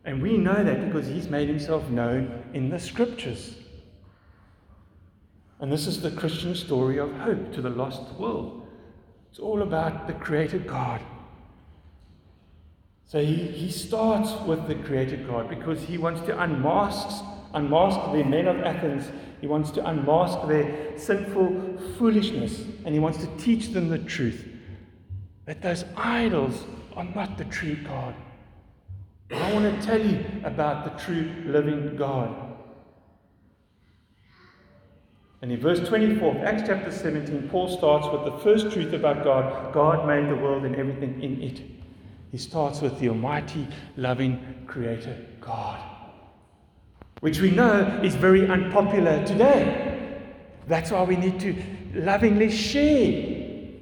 and 0.04 0.20
we 0.20 0.36
know 0.36 0.62
that 0.62 0.84
because 0.84 1.06
he's 1.06 1.28
made 1.28 1.48
himself 1.48 1.88
known 1.88 2.44
in 2.52 2.68
the 2.68 2.78
scriptures. 2.78 3.56
And 5.60 5.72
this 5.72 5.86
is 5.86 6.02
the 6.02 6.10
Christian 6.10 6.54
story 6.54 6.98
of 6.98 7.12
hope 7.16 7.52
to 7.54 7.62
the 7.62 7.70
lost 7.70 8.02
world. 8.18 8.66
It's 9.30 9.38
all 9.38 9.62
about 9.62 10.06
the 10.06 10.12
Creator 10.12 10.58
God. 10.58 11.00
So 13.06 13.20
he, 13.20 13.34
he 13.34 13.70
starts 13.70 14.32
with 14.46 14.66
the 14.68 14.74
Creator 14.74 15.16
God 15.28 15.48
because 15.48 15.82
he 15.82 15.96
wants 15.96 16.20
to 16.22 16.38
unmask, 16.38 17.24
unmask 17.54 18.12
the 18.12 18.24
men 18.24 18.46
of 18.46 18.60
Athens. 18.60 19.10
He 19.40 19.46
wants 19.46 19.70
to 19.72 19.88
unmask 19.88 20.46
their 20.48 20.98
sinful 20.98 21.78
foolishness. 21.98 22.64
And 22.84 22.94
he 22.94 23.00
wants 23.00 23.18
to 23.18 23.26
teach 23.38 23.68
them 23.68 23.88
the 23.88 23.98
truth 23.98 24.48
that 25.46 25.62
those 25.62 25.84
idols 25.96 26.64
are 26.96 27.04
not 27.04 27.38
the 27.38 27.44
true 27.46 27.76
God. 27.76 28.14
I 29.32 29.52
want 29.52 29.80
to 29.80 29.86
tell 29.86 30.04
you 30.04 30.24
about 30.44 30.84
the 30.84 31.02
true 31.02 31.32
living 31.46 31.96
God. 31.96 32.34
And 35.42 35.52
in 35.52 35.60
verse 35.60 35.86
24 35.86 36.36
of 36.36 36.42
Acts 36.42 36.62
chapter 36.66 36.90
17, 36.90 37.50
Paul 37.50 37.68
starts 37.68 38.06
with 38.08 38.24
the 38.24 38.38
first 38.38 38.72
truth 38.72 38.94
about 38.94 39.24
God 39.24 39.74
God 39.74 40.06
made 40.06 40.28
the 40.30 40.36
world 40.36 40.64
and 40.64 40.74
everything 40.76 41.22
in 41.22 41.42
it. 41.42 41.60
He 42.32 42.38
starts 42.38 42.80
with 42.80 42.98
the 42.98 43.10
Almighty, 43.10 43.68
loving 43.96 44.64
Creator 44.66 45.16
God, 45.40 45.78
which 47.24 47.40
we 47.40 47.50
know 47.50 48.00
is 48.04 48.14
very 48.14 48.46
unpopular 48.46 49.24
today. 49.24 50.20
That's 50.66 50.90
why 50.90 51.04
we 51.04 51.16
need 51.16 51.40
to 51.40 51.56
lovingly 51.94 52.50
share 52.50 53.80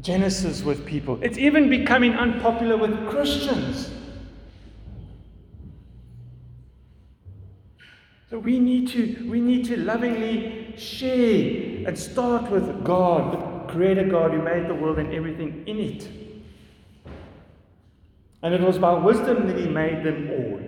Genesis 0.00 0.64
with 0.64 0.84
people. 0.84 1.22
It's 1.22 1.38
even 1.38 1.70
becoming 1.70 2.14
unpopular 2.14 2.76
with 2.76 3.08
Christians. 3.08 3.92
So 8.30 8.40
we 8.40 8.58
need 8.58 8.88
to 8.88 9.30
we 9.30 9.40
need 9.40 9.64
to 9.66 9.76
lovingly 9.76 10.74
share 10.76 11.86
and 11.86 11.96
start 11.96 12.50
with 12.50 12.82
God, 12.82 13.32
the 13.32 13.72
creator 13.72 14.08
God 14.08 14.32
who 14.32 14.42
made 14.42 14.66
the 14.66 14.74
world 14.74 14.98
and 14.98 15.14
everything 15.14 15.62
in 15.68 15.78
it. 15.78 16.08
And 18.42 18.52
it 18.52 18.60
was 18.60 18.76
by 18.76 18.94
wisdom 18.94 19.46
that 19.46 19.56
he 19.56 19.68
made 19.68 20.02
them 20.02 20.30
all. 20.32 20.67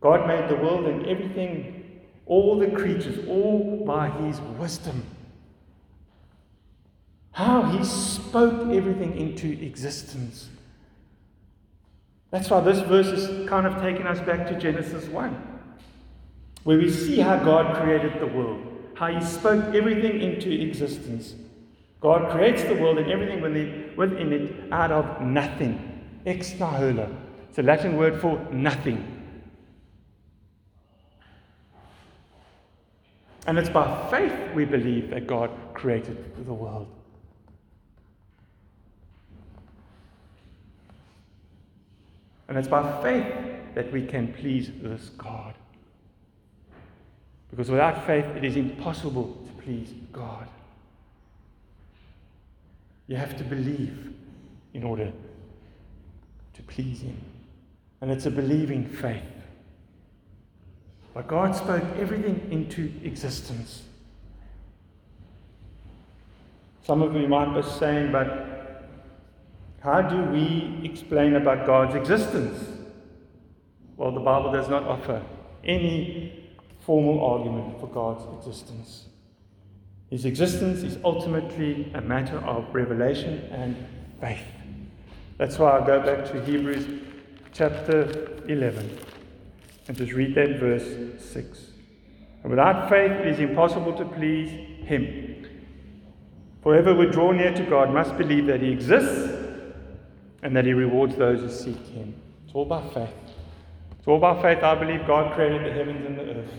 God 0.00 0.26
made 0.26 0.48
the 0.48 0.56
world 0.56 0.86
and 0.86 1.06
everything, 1.06 2.00
all 2.26 2.58
the 2.58 2.70
creatures, 2.70 3.26
all 3.28 3.84
by 3.86 4.10
his 4.10 4.40
wisdom. 4.58 5.02
How 7.32 7.62
he 7.62 7.84
spoke 7.84 8.72
everything 8.72 9.16
into 9.16 9.52
existence. 9.64 10.48
That's 12.30 12.50
why 12.50 12.60
this 12.60 12.80
verse 12.80 13.06
is 13.06 13.48
kind 13.48 13.66
of 13.66 13.80
taking 13.80 14.06
us 14.06 14.20
back 14.20 14.46
to 14.48 14.58
Genesis 14.58 15.06
1, 15.08 15.60
where 16.64 16.76
we 16.76 16.90
see 16.90 17.18
how 17.18 17.38
God 17.38 17.76
created 17.82 18.20
the 18.20 18.26
world, 18.26 18.60
how 18.94 19.06
He 19.08 19.24
spoke 19.24 19.74
everything 19.74 20.20
into 20.20 20.50
existence. 20.50 21.34
God 22.00 22.30
creates 22.30 22.62
the 22.64 22.74
world 22.74 22.98
and 22.98 23.10
everything 23.10 23.40
within 23.96 24.32
it 24.32 24.72
out 24.72 24.92
of 24.92 25.20
nothing. 25.22 26.02
Ex 26.26 26.52
nihilo. 26.52 27.08
It's 27.48 27.58
a 27.58 27.62
Latin 27.62 27.96
word 27.96 28.20
for 28.20 28.38
nothing. 28.50 29.15
And 33.46 33.58
it's 33.58 33.70
by 33.70 34.08
faith 34.10 34.54
we 34.54 34.64
believe 34.64 35.10
that 35.10 35.26
God 35.26 35.50
created 35.72 36.16
the 36.44 36.52
world. 36.52 36.88
And 42.48 42.58
it's 42.58 42.68
by 42.68 43.02
faith 43.02 43.32
that 43.74 43.92
we 43.92 44.04
can 44.04 44.32
please 44.32 44.70
this 44.82 45.10
God. 45.10 45.54
Because 47.50 47.70
without 47.70 48.06
faith, 48.06 48.24
it 48.36 48.44
is 48.44 48.56
impossible 48.56 49.36
to 49.46 49.62
please 49.62 49.92
God. 50.12 50.48
You 53.06 53.16
have 53.16 53.36
to 53.38 53.44
believe 53.44 54.12
in 54.74 54.82
order 54.82 55.12
to 56.54 56.62
please 56.62 57.02
Him. 57.02 57.20
And 58.00 58.10
it's 58.10 58.26
a 58.26 58.30
believing 58.30 58.88
faith. 58.88 59.22
But 61.16 61.28
God 61.28 61.56
spoke 61.56 61.82
everything 61.98 62.46
into 62.50 62.92
existence. 63.02 63.84
Some 66.84 67.00
of 67.00 67.16
you 67.16 67.26
might 67.26 67.54
be 67.54 67.66
saying, 67.66 68.12
but 68.12 68.86
how 69.80 70.02
do 70.02 70.24
we 70.24 70.78
explain 70.84 71.36
about 71.36 71.66
God's 71.66 71.94
existence? 71.94 72.62
Well, 73.96 74.12
the 74.12 74.20
Bible 74.20 74.52
does 74.52 74.68
not 74.68 74.82
offer 74.82 75.22
any 75.64 76.50
formal 76.84 77.24
argument 77.24 77.80
for 77.80 77.86
God's 77.86 78.22
existence. 78.36 79.06
His 80.10 80.26
existence 80.26 80.82
is 80.82 80.98
ultimately 81.02 81.90
a 81.94 82.02
matter 82.02 82.36
of 82.40 82.66
revelation 82.74 83.38
and 83.52 83.74
faith. 84.20 84.44
That's 85.38 85.58
why 85.58 85.78
I 85.78 85.86
go 85.86 85.98
back 85.98 86.30
to 86.32 86.44
Hebrews 86.44 86.86
chapter 87.54 88.42
11. 88.48 88.98
And 89.88 89.96
just 89.96 90.12
read 90.12 90.34
that 90.34 90.58
verse 90.58 91.22
6. 91.32 91.70
And 92.42 92.50
without 92.50 92.88
faith, 92.88 93.12
it 93.12 93.26
is 93.28 93.38
impossible 93.38 93.92
to 93.94 94.04
please 94.04 94.50
Him. 94.84 95.46
For 96.62 96.72
whoever 96.72 96.94
would 96.94 97.12
draw 97.12 97.30
near 97.32 97.54
to 97.54 97.62
God 97.64 97.92
must 97.92 98.16
believe 98.16 98.46
that 98.46 98.60
He 98.60 98.70
exists 98.70 99.32
and 100.42 100.56
that 100.56 100.64
He 100.64 100.72
rewards 100.72 101.16
those 101.16 101.40
who 101.40 101.50
seek 101.50 101.86
Him. 101.88 102.14
It's 102.44 102.54
all 102.54 102.64
by 102.64 102.82
faith. 102.88 103.10
It's 103.98 104.08
all 104.08 104.18
by 104.18 104.40
faith. 104.42 104.62
I 104.62 104.74
believe 104.74 105.06
God 105.06 105.34
created 105.34 105.64
the 105.64 105.72
heavens 105.72 106.04
and 106.04 106.18
the 106.18 106.22
earth. 106.22 106.50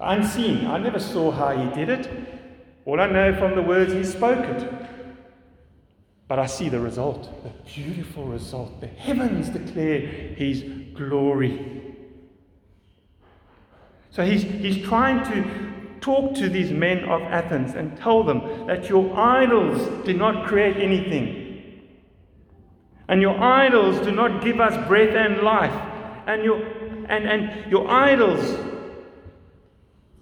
Unseen. 0.00 0.66
I 0.66 0.78
never 0.78 0.98
saw 0.98 1.30
how 1.30 1.56
He 1.56 1.74
did 1.74 1.88
it. 1.88 2.10
All 2.84 3.00
I 3.00 3.06
know 3.06 3.34
from 3.36 3.54
the 3.54 3.62
words 3.62 3.92
He 3.92 4.04
spoke 4.04 4.44
it. 4.44 4.70
But 6.28 6.38
I 6.38 6.46
see 6.46 6.68
the 6.68 6.80
result, 6.80 7.42
the 7.42 7.50
beautiful 7.70 8.24
result. 8.24 8.80
The 8.80 8.86
heavens 8.86 9.48
declare 9.48 10.00
His 10.00 10.62
glory. 10.94 11.73
So 14.14 14.24
he's, 14.24 14.44
he's 14.44 14.86
trying 14.86 15.24
to 15.32 15.98
talk 16.00 16.36
to 16.36 16.48
these 16.48 16.70
men 16.70 17.02
of 17.04 17.20
Athens 17.22 17.74
and 17.74 17.98
tell 17.98 18.22
them 18.22 18.64
that 18.68 18.88
your 18.88 19.12
idols 19.18 20.06
did 20.06 20.16
not 20.16 20.46
create 20.46 20.76
anything. 20.76 21.82
And 23.08 23.20
your 23.20 23.36
idols 23.36 23.98
do 24.06 24.12
not 24.12 24.44
give 24.44 24.60
us 24.60 24.86
breath 24.86 25.16
and 25.16 25.42
life. 25.42 25.74
And 26.28 26.44
your, 26.44 26.64
and, 27.08 27.28
and 27.28 27.68
your 27.68 27.90
idols 27.90 28.56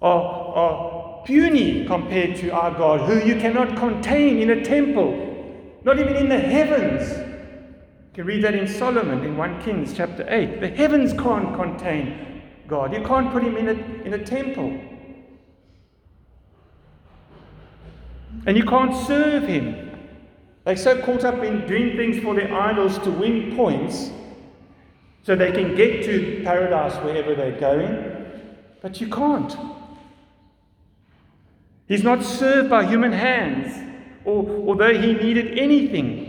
are, 0.01 0.23
are 0.55 1.23
puny 1.23 1.85
compared 1.85 2.35
to 2.37 2.49
our 2.49 2.71
God, 2.71 3.07
who 3.07 3.23
you 3.23 3.39
cannot 3.39 3.77
contain 3.77 4.39
in 4.39 4.49
a 4.49 4.65
temple, 4.65 5.77
not 5.83 5.99
even 5.99 6.15
in 6.15 6.29
the 6.29 6.39
heavens. 6.39 7.11
You 7.11 8.15
can 8.15 8.25
read 8.25 8.43
that 8.43 8.55
in 8.55 8.67
Solomon 8.67 9.23
in 9.23 9.37
1 9.37 9.61
Kings 9.61 9.93
chapter 9.93 10.25
8. 10.27 10.61
The 10.61 10.69
heavens 10.69 11.13
can't 11.13 11.55
contain 11.55 12.32
God. 12.67 12.93
You 12.93 13.03
can't 13.03 13.31
put 13.31 13.43
him 13.43 13.57
in 13.57 13.69
a, 13.69 14.03
in 14.05 14.13
a 14.13 14.23
temple. 14.23 14.79
And 18.45 18.57
you 18.57 18.63
can't 18.63 18.95
serve 19.07 19.43
him. 19.43 19.91
They're 20.65 20.75
so 20.75 21.01
caught 21.01 21.25
up 21.25 21.43
in 21.43 21.67
doing 21.67 21.97
things 21.97 22.23
for 22.23 22.35
their 22.35 22.53
idols 22.53 22.97
to 22.99 23.11
win 23.11 23.55
points 23.55 24.11
so 25.23 25.35
they 25.35 25.51
can 25.51 25.75
get 25.75 26.03
to 26.05 26.41
paradise 26.43 26.95
wherever 27.03 27.35
they're 27.35 27.59
going. 27.59 28.41
But 28.81 28.99
you 28.99 29.07
can't. 29.07 29.55
He's 31.87 32.03
not 32.03 32.23
served 32.23 32.69
by 32.69 32.85
human 32.85 33.11
hands, 33.11 33.75
or, 34.25 34.49
although 34.67 34.97
he 34.97 35.13
needed 35.13 35.57
anything 35.57 36.22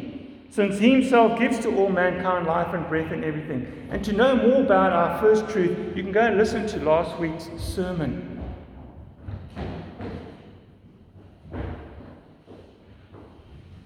since 0.50 0.78
He 0.78 0.90
Himself 0.90 1.38
gives 1.38 1.58
to 1.60 1.76
all 1.76 1.88
mankind 1.88 2.46
life 2.46 2.72
and 2.74 2.88
breath 2.88 3.10
and 3.12 3.24
everything. 3.24 3.88
And 3.90 4.04
to 4.04 4.12
know 4.12 4.36
more 4.36 4.62
about 4.62 4.92
our 4.92 5.20
first 5.20 5.48
truth, 5.48 5.96
you 5.96 6.02
can 6.02 6.12
go 6.12 6.20
and 6.20 6.36
listen 6.36 6.66
to 6.68 6.78
last 6.80 7.18
week's 7.18 7.48
sermon. 7.58 8.34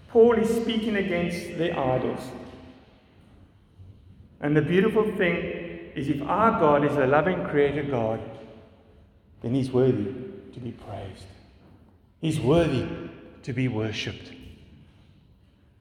Paul 0.09 0.35
is 0.35 0.49
speaking 0.63 0.97
against 0.97 1.59
their 1.59 1.79
idols. 1.79 2.21
And 4.41 4.57
the 4.57 4.63
beautiful 4.63 5.05
thing 5.17 5.37
is, 5.95 6.09
if 6.09 6.23
our 6.23 6.59
God 6.59 6.85
is 6.85 6.97
a 6.97 7.07
loving 7.07 7.45
creator 7.45 7.83
God, 7.83 8.21
then 9.43 9.55
He's 9.55 9.71
worthy 9.71 10.15
to 10.53 10.61
be 10.61 10.73
praised. 10.73 11.25
He's 12.21 12.41
worthy 12.41 12.87
to 13.43 13.53
be 13.53 13.69
worshipped. 13.69 14.33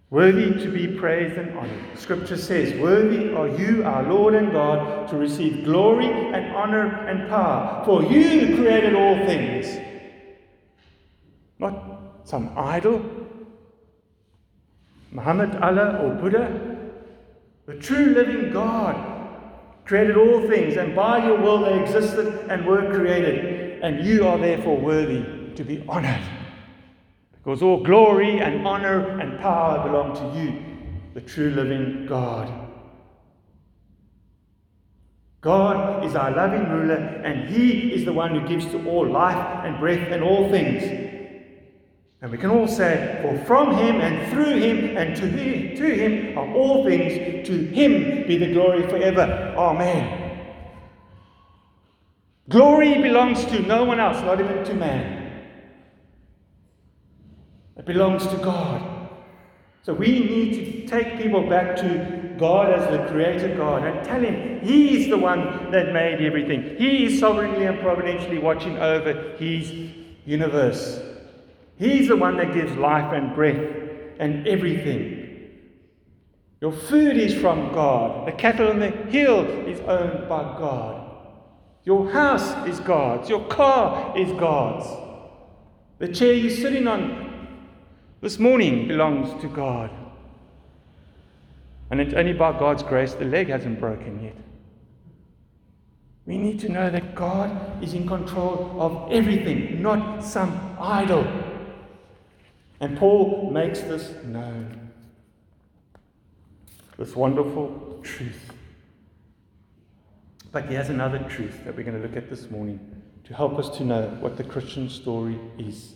Worthy 0.10 0.54
to 0.64 0.72
be 0.72 0.88
praised 0.88 1.38
and 1.38 1.58
honored. 1.58 2.00
Scripture 2.00 2.38
says, 2.38 2.80
Worthy 2.80 3.34
are 3.34 3.50
you, 3.50 3.84
our 3.84 4.04
Lord 4.04 4.36
and 4.36 4.54
God, 4.54 5.10
to 5.10 5.18
receive 5.18 5.66
glory 5.66 6.08
and 6.08 6.56
honor 6.56 7.06
and 7.08 7.28
power, 7.30 7.84
for 7.84 8.04
you 8.04 8.56
created 8.56 8.96
all 8.96 9.16
things. 9.26 9.78
Not 11.60 12.00
some 12.24 12.54
idol, 12.56 13.04
Muhammad, 15.12 15.56
Allah, 15.58 16.00
or 16.02 16.14
Buddha. 16.16 16.78
The 17.66 17.76
true 17.76 18.06
living 18.06 18.54
God 18.54 18.96
created 19.84 20.16
all 20.16 20.48
things, 20.48 20.78
and 20.78 20.96
by 20.96 21.26
your 21.26 21.38
will 21.38 21.60
they 21.60 21.82
existed 21.82 22.50
and 22.50 22.66
were 22.66 22.94
created, 22.94 23.84
and 23.84 24.06
you 24.06 24.26
are 24.26 24.38
therefore 24.38 24.78
worthy 24.78 25.54
to 25.56 25.64
be 25.66 25.84
honored. 25.90 26.37
Because 27.48 27.64
all 27.64 27.82
glory 27.82 28.42
and 28.42 28.68
honor 28.68 29.22
and 29.22 29.40
power 29.40 29.82
belong 29.88 30.14
to 30.18 30.38
you, 30.38 30.62
the 31.14 31.22
true 31.22 31.50
living 31.52 32.06
God. 32.06 32.52
God 35.40 36.04
is 36.04 36.14
our 36.14 36.36
loving 36.36 36.68
ruler, 36.70 36.96
and 36.96 37.48
He 37.48 37.94
is 37.94 38.04
the 38.04 38.12
one 38.12 38.36
who 38.38 38.46
gives 38.46 38.66
to 38.72 38.86
all 38.90 39.08
life 39.08 39.64
and 39.64 39.80
breath 39.80 40.12
and 40.12 40.22
all 40.22 40.50
things. 40.50 40.84
And 42.22 42.32
we 42.32 42.38
can 42.38 42.50
all 42.50 42.68
say, 42.68 43.18
For 43.22 43.38
from 43.46 43.78
Him 43.78 44.02
and 44.02 44.30
through 44.30 44.58
Him 44.60 44.98
and 44.98 45.16
to 45.16 45.26
Him, 45.26 45.78
to 45.78 45.96
him 45.96 46.38
are 46.38 46.54
all 46.54 46.84
things, 46.84 47.48
to 47.48 47.54
Him 47.68 48.28
be 48.28 48.38
the 48.38 48.52
glory 48.52 48.86
forever. 48.90 49.56
Amen. 49.58 50.50
Glory 52.50 53.02
belongs 53.02 53.46
to 53.46 53.62
no 53.62 53.86
one 53.86 54.02
else, 54.02 54.22
not 54.24 54.42
even 54.42 54.66
to 54.66 54.74
man. 54.74 55.17
It 57.78 57.86
belongs 57.86 58.26
to 58.28 58.38
God. 58.38 59.10
So 59.84 59.94
we 59.94 60.20
need 60.20 60.54
to 60.54 60.88
take 60.88 61.18
people 61.18 61.48
back 61.48 61.78
to 61.78 62.36
God 62.38 62.74
as 62.74 62.92
the 62.92 63.06
creator 63.12 63.56
God 63.56 63.84
and 63.84 64.06
tell 64.06 64.22
Him 64.22 64.60
He 64.62 65.02
is 65.02 65.10
the 65.10 65.18
one 65.18 65.72
that 65.72 65.94
made 65.94 66.22
everything. 66.22 66.76
He 66.78 67.06
is 67.06 67.20
sovereignly 67.20 67.66
and 67.66 67.80
providentially 67.80 68.38
watching 68.38 68.78
over 68.78 69.36
His 69.38 69.72
universe. 70.26 71.00
He's 71.78 72.08
the 72.08 72.18
one 72.18 72.38
that 72.38 72.54
gives 72.54 72.76
life 72.76 73.14
and 73.14 73.34
breath 73.36 73.64
and 74.20 74.48
everything. 74.48 75.26
Your 76.60 76.72
food 76.72 77.18
is 77.18 77.36
from 77.36 77.72
God. 77.72 78.28
The 78.28 78.32
cattle 78.32 78.70
on 78.70 78.80
the 78.80 78.90
hill 78.90 79.46
is 79.68 79.80
owned 79.82 80.28
by 80.28 80.42
God. 80.58 81.04
Your 81.84 82.12
house 82.12 82.68
is 82.68 82.80
God's. 82.80 83.30
Your 83.30 83.46
car 83.46 84.18
is 84.18 84.32
God's. 84.34 84.88
The 86.00 86.08
chair 86.08 86.34
you're 86.34 86.50
sitting 86.50 86.88
on 86.88 87.37
this 88.22 88.40
morning 88.40 88.88
belongs 88.88 89.40
to 89.42 89.48
God. 89.48 89.92
And 91.90 92.02
it's 92.02 92.14
only 92.14 92.34
by 92.34 92.58
God's 92.58 92.84
grace 92.84 93.14
the 93.14 93.26
leg 93.26 93.50
hasn't 93.50 93.80
broken 93.80 94.24
yet. 94.24 94.36
We 96.26 96.38
need 96.38 96.60
to 96.62 96.70
know 96.70 96.90
that 96.90 97.16
God 97.16 97.82
is 97.82 97.94
in 97.94 98.06
control 98.06 98.76
of 98.80 99.12
everything, 99.12 99.82
not 99.82 100.24
some 100.24 100.78
idol. 100.80 101.26
And 102.82 102.98
Paul 102.98 103.50
makes 103.52 103.80
this 103.82 104.14
known. 104.26 104.92
This 106.98 107.16
wonderful 107.16 108.02
truth. 108.04 108.52
But 110.52 110.68
he 110.68 110.76
has 110.76 110.90
another 110.90 111.20
truth 111.30 111.64
that 111.64 111.78
we're 111.78 111.84
going 111.84 112.02
to 112.02 112.06
look 112.06 112.18
at 112.18 112.30
this 112.30 112.50
morning 112.50 112.80
to 113.26 113.34
help 113.34 113.58
us 113.58 113.70
to 113.78 113.86
know 113.86 114.10
what 114.20 114.36
the 114.36 114.44
Christian 114.44 114.90
story 114.90 115.40
is 115.58 115.94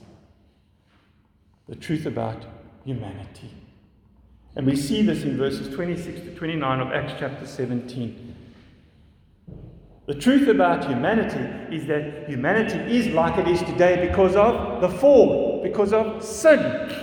the 1.71 1.77
truth 1.77 2.05
about 2.05 2.43
humanity. 2.83 3.49
And 4.57 4.65
we 4.67 4.75
see 4.75 5.03
this 5.03 5.23
in 5.23 5.37
verses 5.37 5.73
26 5.73 6.19
to 6.19 6.35
29 6.35 6.79
of 6.81 6.91
Acts 6.91 7.13
chapter 7.17 7.47
17. 7.47 8.35
The 10.05 10.15
truth 10.15 10.49
about 10.49 10.85
humanity 10.85 11.73
is 11.73 11.87
that 11.87 12.27
humanity 12.27 12.77
is 12.93 13.07
like 13.13 13.37
it 13.37 13.47
is 13.47 13.61
today 13.61 14.05
because 14.05 14.35
of 14.35 14.81
the 14.81 14.89
fall, 14.89 15.63
because 15.63 15.93
of 15.93 16.21
sin. 16.21 16.93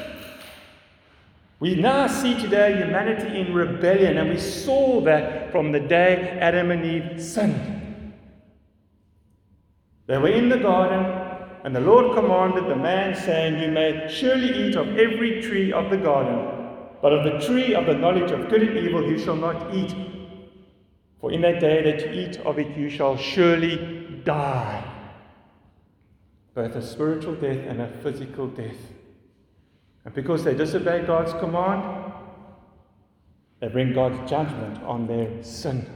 We 1.61 1.77
now 1.77 2.07
see 2.07 2.39
today 2.39 2.77
humanity 2.77 3.41
in 3.41 3.55
rebellion, 3.55 4.19
and 4.19 4.29
we 4.29 4.39
saw 4.39 5.01
that 5.01 5.51
from 5.51 5.73
the 5.73 5.81
day 5.81 6.37
Adam 6.43 6.73
and 6.73 6.85
Eve 6.85 7.23
sinned. 7.23 8.13
They 10.09 10.19
were 10.19 10.29
in 10.29 10.51
the 10.51 10.59
garden, 10.59 11.28
and 11.65 11.75
the 11.75 11.81
Lord 11.81 12.15
commanded 12.15 12.67
the 12.67 12.77
man, 12.77 13.15
saying, 13.15 13.61
You 13.61 13.71
may 13.71 14.09
surely 14.09 14.69
eat 14.69 14.77
of 14.77 14.97
every 14.97 15.43
tree 15.43 15.73
of 15.73 15.91
the 15.91 15.97
garden, 15.97 16.77
but 17.03 17.13
of 17.13 17.25
the 17.25 17.47
tree 17.47 17.75
of 17.75 17.87
the 17.87 17.95
knowledge 17.95 18.31
of 18.31 18.49
good 18.49 18.63
and 18.63 18.79
evil 18.79 19.03
you 19.09 19.19
shall 19.19 19.37
not 19.37 19.75
eat. 19.75 19.95
For 21.21 21.33
in 21.33 21.41
that 21.43 21.61
day 21.61 21.83
that 21.83 22.15
you 22.15 22.23
eat 22.23 22.37
of 22.39 22.59
it, 22.59 22.77
you 22.77 22.89
shall 22.89 23.17
surely 23.17 24.21
die. 24.25 24.85
Both 26.55 26.77
a 26.77 26.83
spiritual 26.83 27.35
death 27.35 27.67
and 27.67 27.81
a 27.81 27.89
physical 28.03 28.47
death. 28.47 28.77
And 30.05 30.15
because 30.15 30.45
they 30.45 30.55
disobey 30.55 31.05
God's 31.07 31.33
command, 31.35 32.13
they 33.61 33.69
bring 33.69 33.93
God's 33.93 34.31
judgment 34.31 34.83
on 34.85 35.09
their 35.09 35.43
sin. 35.43 35.89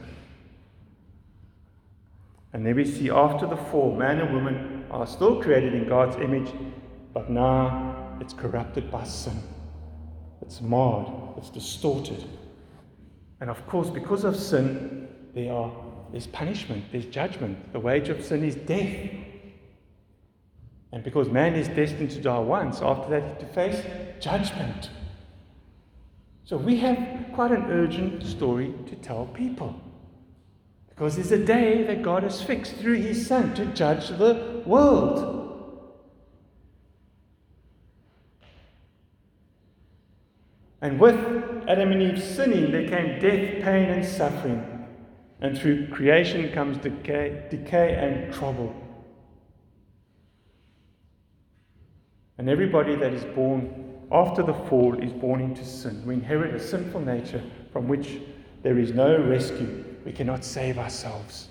And 2.51 2.65
then 2.65 2.75
we 2.75 2.85
see 2.85 3.09
after 3.09 3.47
the 3.47 3.57
fall, 3.57 3.95
man 3.95 4.19
and 4.19 4.33
woman 4.33 4.72
are 4.93 5.07
still 5.07 5.41
created 5.41 5.73
in 5.73 5.87
God's 5.87 6.15
image, 6.17 6.51
but 7.13 7.29
now 7.29 8.17
it's 8.21 8.33
corrupted 8.33 8.91
by 8.91 9.03
sin. 9.03 9.41
It's 10.41 10.61
marred, 10.61 11.07
it's 11.37 11.49
distorted. 11.49 12.23
And 13.41 13.49
of 13.49 13.65
course, 13.67 13.89
because 13.89 14.23
of 14.23 14.35
sin, 14.35 15.07
there 15.33 15.51
are, 15.51 15.71
there's 16.11 16.27
punishment, 16.27 16.85
there's 16.91 17.05
judgment. 17.05 17.73
The 17.73 17.79
wage 17.79 18.09
of 18.09 18.23
sin 18.23 18.43
is 18.43 18.55
death. 18.55 19.09
And 20.91 21.03
because 21.03 21.27
man 21.27 21.55
is 21.55 21.67
destined 21.69 22.11
to 22.11 22.21
die 22.21 22.39
once, 22.39 22.81
after 22.81 23.09
that 23.09 23.39
to 23.39 23.47
face 23.47 23.83
judgment. 24.19 24.91
So 26.45 26.55
we 26.55 26.77
have 26.77 27.25
quite 27.33 27.51
an 27.51 27.65
urgent 27.71 28.23
story 28.23 28.73
to 28.87 28.95
tell 28.97 29.25
people. 29.25 29.79
Because 30.89 31.15
there's 31.15 31.31
a 31.31 31.43
day 31.43 31.83
that 31.83 32.03
God 32.03 32.21
has 32.21 32.43
fixed 32.43 32.75
through 32.75 32.97
his 32.97 33.25
Son 33.25 33.55
to 33.55 33.65
judge 33.67 34.09
the 34.09 34.52
world. 34.65 35.33
And 40.81 40.99
with 40.99 41.15
Adam 41.67 41.93
and 41.93 42.01
Eve 42.01 42.21
sinning, 42.21 42.71
there 42.71 42.87
came 42.87 43.19
death, 43.21 43.63
pain, 43.63 43.89
and 43.89 44.05
suffering. 44.05 44.85
And 45.39 45.57
through 45.57 45.87
creation 45.87 46.51
comes 46.51 46.77
decay, 46.77 47.47
decay 47.49 47.95
and 47.95 48.33
trouble. 48.33 48.75
And 52.37 52.49
everybody 52.49 52.95
that 52.95 53.13
is 53.13 53.23
born 53.35 53.97
after 54.11 54.43
the 54.43 54.53
fall 54.53 55.01
is 55.01 55.13
born 55.13 55.39
into 55.39 55.63
sin. 55.63 56.05
We 56.05 56.15
inherit 56.15 56.53
a 56.53 56.59
sinful 56.59 57.01
nature 57.01 57.43
from 57.71 57.87
which 57.87 58.19
there 58.61 58.77
is 58.77 58.91
no 58.91 59.17
rescue. 59.17 59.85
We 60.05 60.11
cannot 60.11 60.43
save 60.43 60.77
ourselves. 60.77 61.47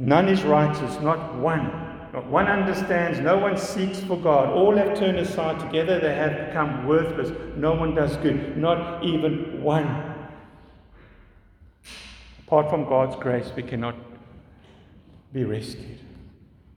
None 0.00 0.30
is 0.30 0.44
righteous, 0.44 0.98
not 1.02 1.34
one. 1.36 1.66
Not 2.14 2.26
one 2.26 2.46
understands, 2.46 3.20
no 3.20 3.36
one 3.36 3.58
seeks 3.58 4.00
for 4.00 4.16
God. 4.16 4.48
All 4.48 4.74
have 4.74 4.98
turned 4.98 5.18
aside 5.18 5.60
together, 5.60 6.00
they 6.00 6.14
have 6.14 6.46
become 6.46 6.86
worthless. 6.86 7.30
No 7.54 7.74
one 7.74 7.94
does 7.94 8.16
good, 8.16 8.56
not 8.56 9.04
even 9.04 9.62
one. 9.62 10.14
Apart 12.46 12.70
from 12.70 12.86
God's 12.86 13.14
grace, 13.16 13.52
we 13.54 13.62
cannot 13.62 13.94
be 15.34 15.44
rescued. 15.44 15.98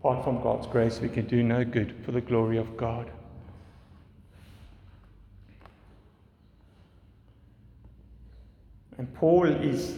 Apart 0.02 0.26
from 0.26 0.44
God's 0.44 0.68
grace, 0.68 1.00
we 1.00 1.08
can 1.08 1.26
do 1.26 1.44
no 1.44 1.64
good 1.64 1.96
for 2.04 2.12
the 2.12 2.20
glory 2.20 2.58
of 2.58 2.76
God. 2.76 3.10
And 8.98 9.12
Paul 9.16 9.46
is 9.46 9.96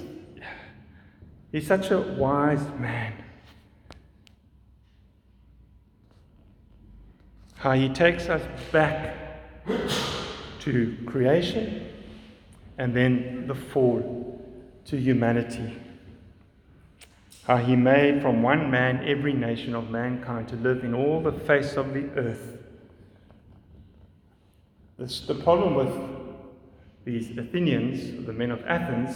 he's 1.55 1.67
such 1.67 1.89
a 1.89 2.01
wise 2.01 2.67
man. 2.79 3.13
How 7.55 7.71
he 7.71 7.87
takes 7.87 8.27
us 8.27 8.41
back 8.73 9.15
to 10.59 10.97
creation 11.05 11.93
and 12.77 12.93
then 12.93 13.47
the 13.47 13.55
fall 13.55 14.45
to 14.83 14.97
humanity. 14.97 15.77
How 17.45 17.55
he 17.55 17.77
made 17.77 18.21
from 18.21 18.43
one 18.43 18.69
man 18.69 19.07
every 19.07 19.31
nation 19.31 19.75
of 19.75 19.89
mankind 19.89 20.49
to 20.49 20.57
live 20.57 20.83
in 20.83 20.93
all 20.93 21.21
the 21.21 21.31
face 21.31 21.77
of 21.77 21.93
the 21.93 22.03
earth. 22.17 22.57
This, 24.97 25.21
the 25.21 25.35
problem 25.35 25.75
with 25.75 27.05
these 27.05 27.37
Athenians, 27.37 28.25
the 28.25 28.33
men 28.33 28.51
of 28.51 28.61
Athens, 28.65 29.15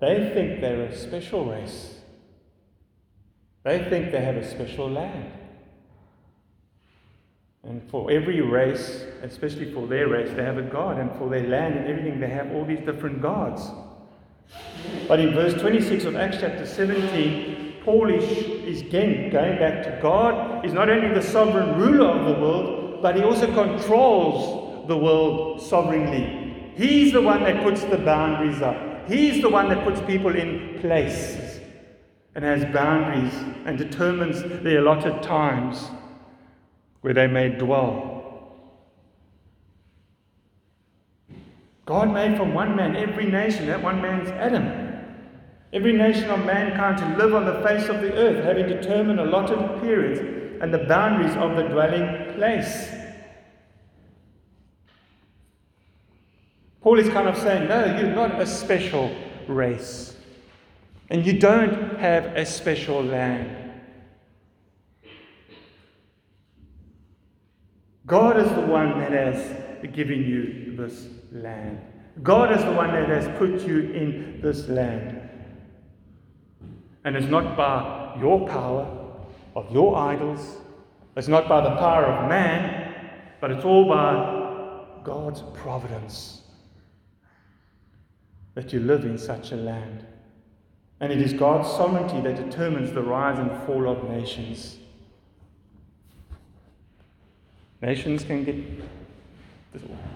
they 0.00 0.30
think 0.34 0.60
they're 0.60 0.82
a 0.82 0.96
special 0.96 1.44
race. 1.44 2.00
They 3.62 3.84
think 3.90 4.10
they 4.12 4.20
have 4.20 4.36
a 4.36 4.48
special 4.48 4.90
land. 4.90 5.32
And 7.62 7.82
for 7.90 8.10
every 8.10 8.40
race, 8.40 9.04
especially 9.22 9.70
for 9.72 9.86
their 9.86 10.08
race, 10.08 10.30
they 10.34 10.42
have 10.42 10.56
a 10.56 10.62
god. 10.62 10.98
And 10.98 11.10
for 11.18 11.28
their 11.28 11.46
land 11.46 11.76
and 11.76 11.86
everything, 11.86 12.18
they 12.18 12.30
have 12.30 12.50
all 12.52 12.64
these 12.64 12.80
different 12.80 13.20
gods. 13.20 13.62
But 15.06 15.20
in 15.20 15.34
verse 15.34 15.54
26 15.60 16.04
of 16.04 16.16
Acts 16.16 16.38
chapter 16.40 16.64
17, 16.64 17.74
Paul 17.84 18.10
is, 18.10 18.24
is 18.24 18.80
again 18.80 19.30
going 19.30 19.58
back 19.58 19.84
to 19.84 19.98
God 20.02 20.64
is 20.64 20.72
not 20.72 20.88
only 20.88 21.14
the 21.14 21.22
sovereign 21.22 21.78
ruler 21.78 22.08
of 22.08 22.26
the 22.26 22.40
world, 22.40 23.02
but 23.02 23.16
he 23.16 23.22
also 23.22 23.46
controls 23.52 24.86
the 24.88 24.96
world 24.96 25.60
sovereignly. 25.60 26.72
He's 26.76 27.12
the 27.12 27.20
one 27.20 27.42
that 27.44 27.62
puts 27.62 27.84
the 27.84 27.98
boundaries 27.98 28.62
up. 28.62 28.89
He's 29.10 29.42
the 29.42 29.48
one 29.48 29.68
that 29.70 29.82
puts 29.82 30.00
people 30.02 30.36
in 30.36 30.78
place 30.80 31.58
and 32.36 32.44
has 32.44 32.64
boundaries 32.72 33.34
and 33.66 33.76
determines 33.76 34.40
the 34.40 34.78
allotted 34.78 35.20
times 35.20 35.90
where 37.00 37.12
they 37.12 37.26
may 37.26 37.48
dwell. 37.48 38.06
God 41.86 42.12
made 42.12 42.36
from 42.36 42.54
one 42.54 42.76
man 42.76 42.94
every 42.94 43.24
nation, 43.24 43.66
that 43.66 43.82
one 43.82 44.00
man's 44.00 44.28
Adam. 44.28 44.64
Every 45.72 45.92
nation 45.92 46.30
of 46.30 46.46
mankind 46.46 46.98
to 46.98 47.16
live 47.16 47.34
on 47.34 47.46
the 47.46 47.60
face 47.66 47.88
of 47.88 48.00
the 48.00 48.12
earth, 48.14 48.44
having 48.44 48.68
determined 48.68 49.18
allotted 49.18 49.80
periods 49.80 50.20
and 50.62 50.72
the 50.72 50.84
boundaries 50.86 51.34
of 51.34 51.56
the 51.56 51.64
dwelling 51.64 52.34
place. 52.34 52.99
Paul 56.80 56.98
is 56.98 57.08
kind 57.10 57.28
of 57.28 57.36
saying, 57.36 57.68
no, 57.68 57.84
you're 57.98 58.14
not 58.14 58.40
a 58.40 58.46
special 58.46 59.14
race. 59.46 60.16
And 61.10 61.26
you 61.26 61.38
don't 61.38 61.98
have 61.98 62.24
a 62.36 62.46
special 62.46 63.02
land. 63.02 63.72
God 68.06 68.38
is 68.38 68.48
the 68.54 68.62
one 68.62 68.98
that 68.98 69.12
has 69.12 69.92
given 69.92 70.24
you 70.24 70.74
this 70.76 71.08
land. 71.32 71.80
God 72.22 72.50
is 72.56 72.64
the 72.64 72.72
one 72.72 72.88
that 72.92 73.08
has 73.08 73.28
put 73.38 73.60
you 73.66 73.80
in 73.92 74.40
this 74.40 74.66
land. 74.68 75.28
And 77.04 77.14
it's 77.14 77.26
not 77.28 77.56
by 77.56 78.16
your 78.18 78.48
power, 78.48 78.96
of 79.54 79.70
your 79.70 79.96
idols, 79.96 80.56
it's 81.16 81.28
not 81.28 81.48
by 81.48 81.60
the 81.60 81.76
power 81.76 82.06
of 82.06 82.28
man, 82.28 82.94
but 83.40 83.50
it's 83.50 83.64
all 83.64 83.88
by 83.88 85.02
God's 85.04 85.42
providence 85.54 86.39
that 88.60 88.74
you 88.74 88.80
live 88.80 89.06
in 89.06 89.16
such 89.16 89.52
a 89.52 89.56
land. 89.56 90.04
And 91.00 91.10
it 91.10 91.18
is 91.18 91.32
God's 91.32 91.66
sovereignty 91.66 92.20
that 92.20 92.36
determines 92.36 92.92
the 92.92 93.00
rise 93.00 93.38
and 93.38 93.50
fall 93.62 93.88
of 93.88 94.06
nations. 94.10 94.76
Nations 97.80 98.22
can 98.22 98.44
get 98.44 98.56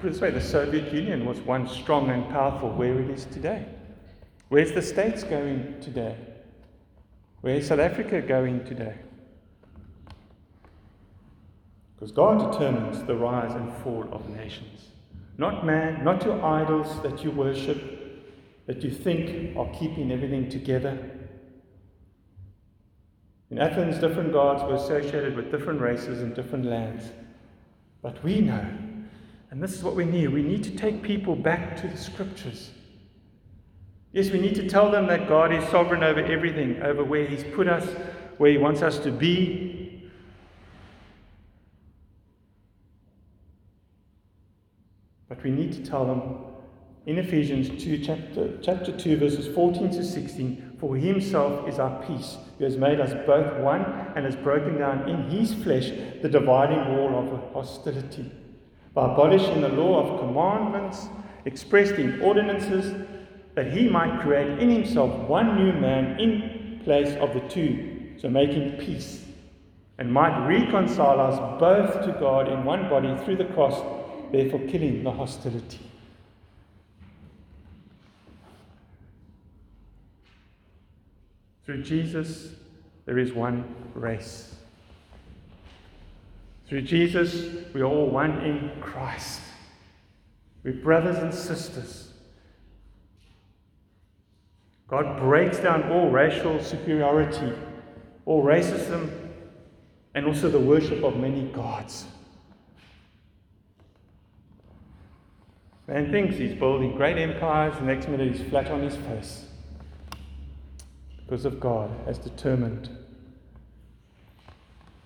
this 0.03 0.21
way 0.21 0.31
the 0.31 0.43
Soviet 0.43 0.93
Union 0.93 1.25
was 1.25 1.41
once 1.41 1.73
strong 1.73 2.11
and 2.11 2.29
powerful 2.29 2.69
where 2.69 3.01
it 3.01 3.09
is 3.09 3.25
today. 3.25 3.65
Where's 4.51 4.73
the 4.73 4.83
States 4.83 5.25
going 5.25 5.81
today? 5.81 6.15
Where's 7.41 7.69
South 7.69 7.79
Africa 7.79 8.21
going 8.21 8.63
today? 8.67 8.97
Because 11.97 12.13
God 12.13 12.53
determines 12.53 13.03
the 13.05 13.17
rise 13.17 13.55
and 13.55 13.73
fall 13.83 14.07
of 14.13 14.29
nations. 14.29 14.89
Not 15.39 15.65
man, 15.65 16.05
not 16.05 16.23
your 16.27 16.45
idols 16.45 17.01
that 17.01 17.25
you 17.25 17.31
worship, 17.31 17.94
that 18.67 18.83
you 18.83 18.91
think 18.91 19.57
are 19.57 19.71
keeping 19.79 20.11
everything 20.11 20.49
together. 20.49 20.99
In 23.51 23.59
Athens, 23.59 23.99
different 23.99 24.33
gods 24.33 24.63
were 24.63 24.75
associated 24.75 25.37
with 25.37 25.51
different 25.51 25.81
races 25.81 26.23
and 26.23 26.35
different 26.35 26.65
lands. 26.65 27.05
But 28.03 28.23
we 28.25 28.41
know, 28.41 28.67
and 29.51 29.63
this 29.63 29.75
is 29.75 29.83
what 29.83 29.95
we 29.95 30.05
need 30.05 30.29
we 30.29 30.43
need 30.43 30.65
to 30.65 30.77
take 30.77 31.03
people 31.03 31.37
back 31.37 31.77
to 31.81 31.89
the 31.89 31.97
scriptures. 31.97 32.71
Yes, 34.13 34.31
we 34.31 34.39
need 34.39 34.55
to 34.57 34.69
tell 34.69 34.91
them 34.91 35.07
that 35.09 35.29
God 35.29 35.53
is 35.53 35.67
sovereign 35.71 36.03
over 36.03 36.21
everything, 36.21 36.81
over 36.83 37.03
where 37.03 37.27
He's 37.27 37.45
put 37.55 37.69
us, 37.69 37.85
where 38.39 38.51
He 38.51 38.59
wants 38.59 38.83
us 38.83 38.99
to 39.01 39.11
be. 39.11 40.11
But 45.29 45.43
we 45.43 45.51
need 45.51 45.73
to 45.73 45.85
tell 45.85 46.07
them 46.07 46.44
in 47.07 47.19
Ephesians 47.19 47.83
2, 47.83 47.99
chapter, 47.99 48.59
chapter 48.63 48.91
2, 48.97 49.19
verses 49.19 49.47
14 49.55 49.91
to 49.91 50.03
16, 50.03 50.77
for 50.81 50.97
himself 50.97 51.69
is 51.69 51.79
our 51.79 52.03
peace, 52.05 52.39
who 52.57 52.65
has 52.65 52.79
made 52.79 52.99
us 52.99 53.13
both 53.27 53.61
one 53.61 53.85
and 54.17 54.25
has 54.25 54.37
broken 54.37 54.79
down 54.79 55.07
in 55.09 55.29
his 55.29 55.53
flesh 55.53 55.91
the 56.23 56.29
dividing 56.29 56.97
wall 56.97 57.19
of 57.19 57.53
hostility, 57.53 58.33
by 58.95 59.13
abolishing 59.13 59.61
the 59.61 59.69
law 59.69 60.01
of 60.01 60.21
commandments 60.21 61.09
expressed 61.45 61.95
in 61.95 62.23
ordinances, 62.23 62.95
that 63.55 63.71
he 63.71 63.87
might 63.87 64.23
create 64.23 64.59
in 64.59 64.71
himself 64.71 65.13
one 65.29 65.57
new 65.57 65.73
man 65.75 66.19
in 66.19 66.81
place 66.85 67.15
of 67.17 67.35
the 67.35 67.41
two, 67.51 68.15
so 68.19 68.31
making 68.31 68.79
peace, 68.79 69.25
and 69.99 70.11
might 70.11 70.47
reconcile 70.47 71.21
us 71.21 71.61
both 71.61 72.07
to 72.07 72.13
God 72.19 72.49
in 72.49 72.65
one 72.65 72.89
body 72.89 73.15
through 73.25 73.37
the 73.37 73.53
cross, 73.53 73.79
therefore 74.33 74.61
killing 74.69 75.05
the 75.05 75.11
hostility. 75.11 75.81
Through 81.65 81.83
Jesus, 81.83 82.51
there 83.07 83.19
is 83.19 83.33
one 83.33 83.65
race. 83.95 84.55
Through 86.69 86.83
Jesus, 86.83 87.65
we 87.73 87.81
are 87.81 87.87
all 87.87 88.09
one 88.09 88.41
in 88.43 88.71
Christ. 88.81 89.41
We're 90.63 90.75
brothers 90.75 91.17
and 91.19 91.33
sisters. 91.33 92.13
God 94.89 95.19
breaks 95.19 95.59
down 95.59 95.91
all 95.91 96.11
racial 96.11 96.63
superiority, 96.63 97.53
all 98.27 98.45
racism, 98.45 99.11
and 100.15 100.27
also 100.27 100.51
the 100.51 100.61
worship 100.61 101.03
of 101.03 101.17
many 101.17 101.45
gods. 101.45 102.05
Man 105.89 106.11
thinks 106.11 106.37
he's 106.37 106.55
building 106.55 106.97
great 106.97 107.19
empires, 107.19 107.75
the 107.79 107.85
next 107.85 108.09
minute 108.09 108.35
he's 108.35 108.49
flat 108.49 108.71
on 108.71 108.83
his 108.83 108.97
face 108.97 109.44
because 111.27 111.45
of 111.45 111.59
God 111.59 111.91
has 112.07 112.19
determined 112.19 112.89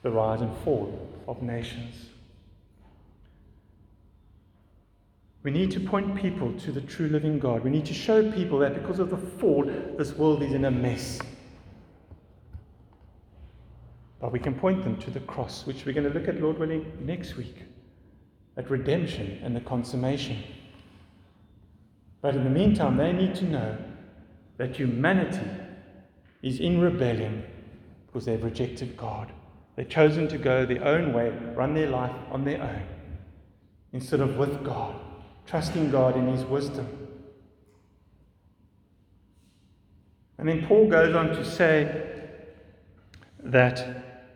the 0.02 0.10
rise 0.10 0.40
and 0.40 0.56
fall 0.58 1.08
of 1.26 1.42
nations. 1.42 2.06
We 5.42 5.50
need 5.50 5.70
to 5.72 5.80
point 5.80 6.16
people 6.20 6.52
to 6.60 6.72
the 6.72 6.80
true 6.80 7.08
living 7.08 7.38
God. 7.38 7.62
We 7.62 7.70
need 7.70 7.86
to 7.86 7.94
show 7.94 8.30
people 8.32 8.58
that 8.58 8.74
because 8.74 8.98
of 8.98 9.10
the 9.10 9.16
fall, 9.16 9.64
this 9.96 10.12
world 10.14 10.42
is 10.42 10.52
in 10.52 10.64
a 10.64 10.70
mess. 10.70 11.20
But 14.20 14.32
we 14.32 14.40
can 14.40 14.54
point 14.54 14.82
them 14.82 14.96
to 14.98 15.10
the 15.10 15.20
cross, 15.20 15.64
which 15.64 15.86
we're 15.86 15.92
going 15.92 16.12
to 16.12 16.18
look 16.18 16.28
at, 16.28 16.40
Lord 16.40 16.58
willing, 16.58 16.92
next 17.00 17.36
week 17.36 17.62
at 18.56 18.68
redemption 18.68 19.38
and 19.44 19.54
the 19.54 19.60
consummation. 19.60 20.42
But 22.20 22.34
in 22.34 22.42
the 22.42 22.50
meantime, 22.50 22.96
they 22.96 23.12
need 23.12 23.36
to 23.36 23.44
know 23.44 23.78
that 24.56 24.74
humanity 24.74 25.48
is 26.42 26.60
in 26.60 26.80
rebellion 26.80 27.44
because 28.06 28.24
they've 28.24 28.42
rejected 28.42 28.96
God. 28.96 29.32
They've 29.76 29.88
chosen 29.88 30.28
to 30.28 30.38
go 30.38 30.66
their 30.66 30.84
own 30.84 31.12
way, 31.12 31.30
run 31.54 31.74
their 31.74 31.90
life 31.90 32.14
on 32.30 32.44
their 32.44 32.60
own, 32.60 32.82
instead 33.92 34.20
of 34.20 34.36
with 34.36 34.64
God, 34.64 34.96
trusting 35.46 35.90
God 35.90 36.16
in 36.16 36.26
His 36.28 36.44
wisdom. 36.44 36.86
And 40.38 40.48
then 40.48 40.66
Paul 40.66 40.88
goes 40.88 41.14
on 41.14 41.28
to 41.28 41.44
say 41.44 42.06
that, 43.40 44.26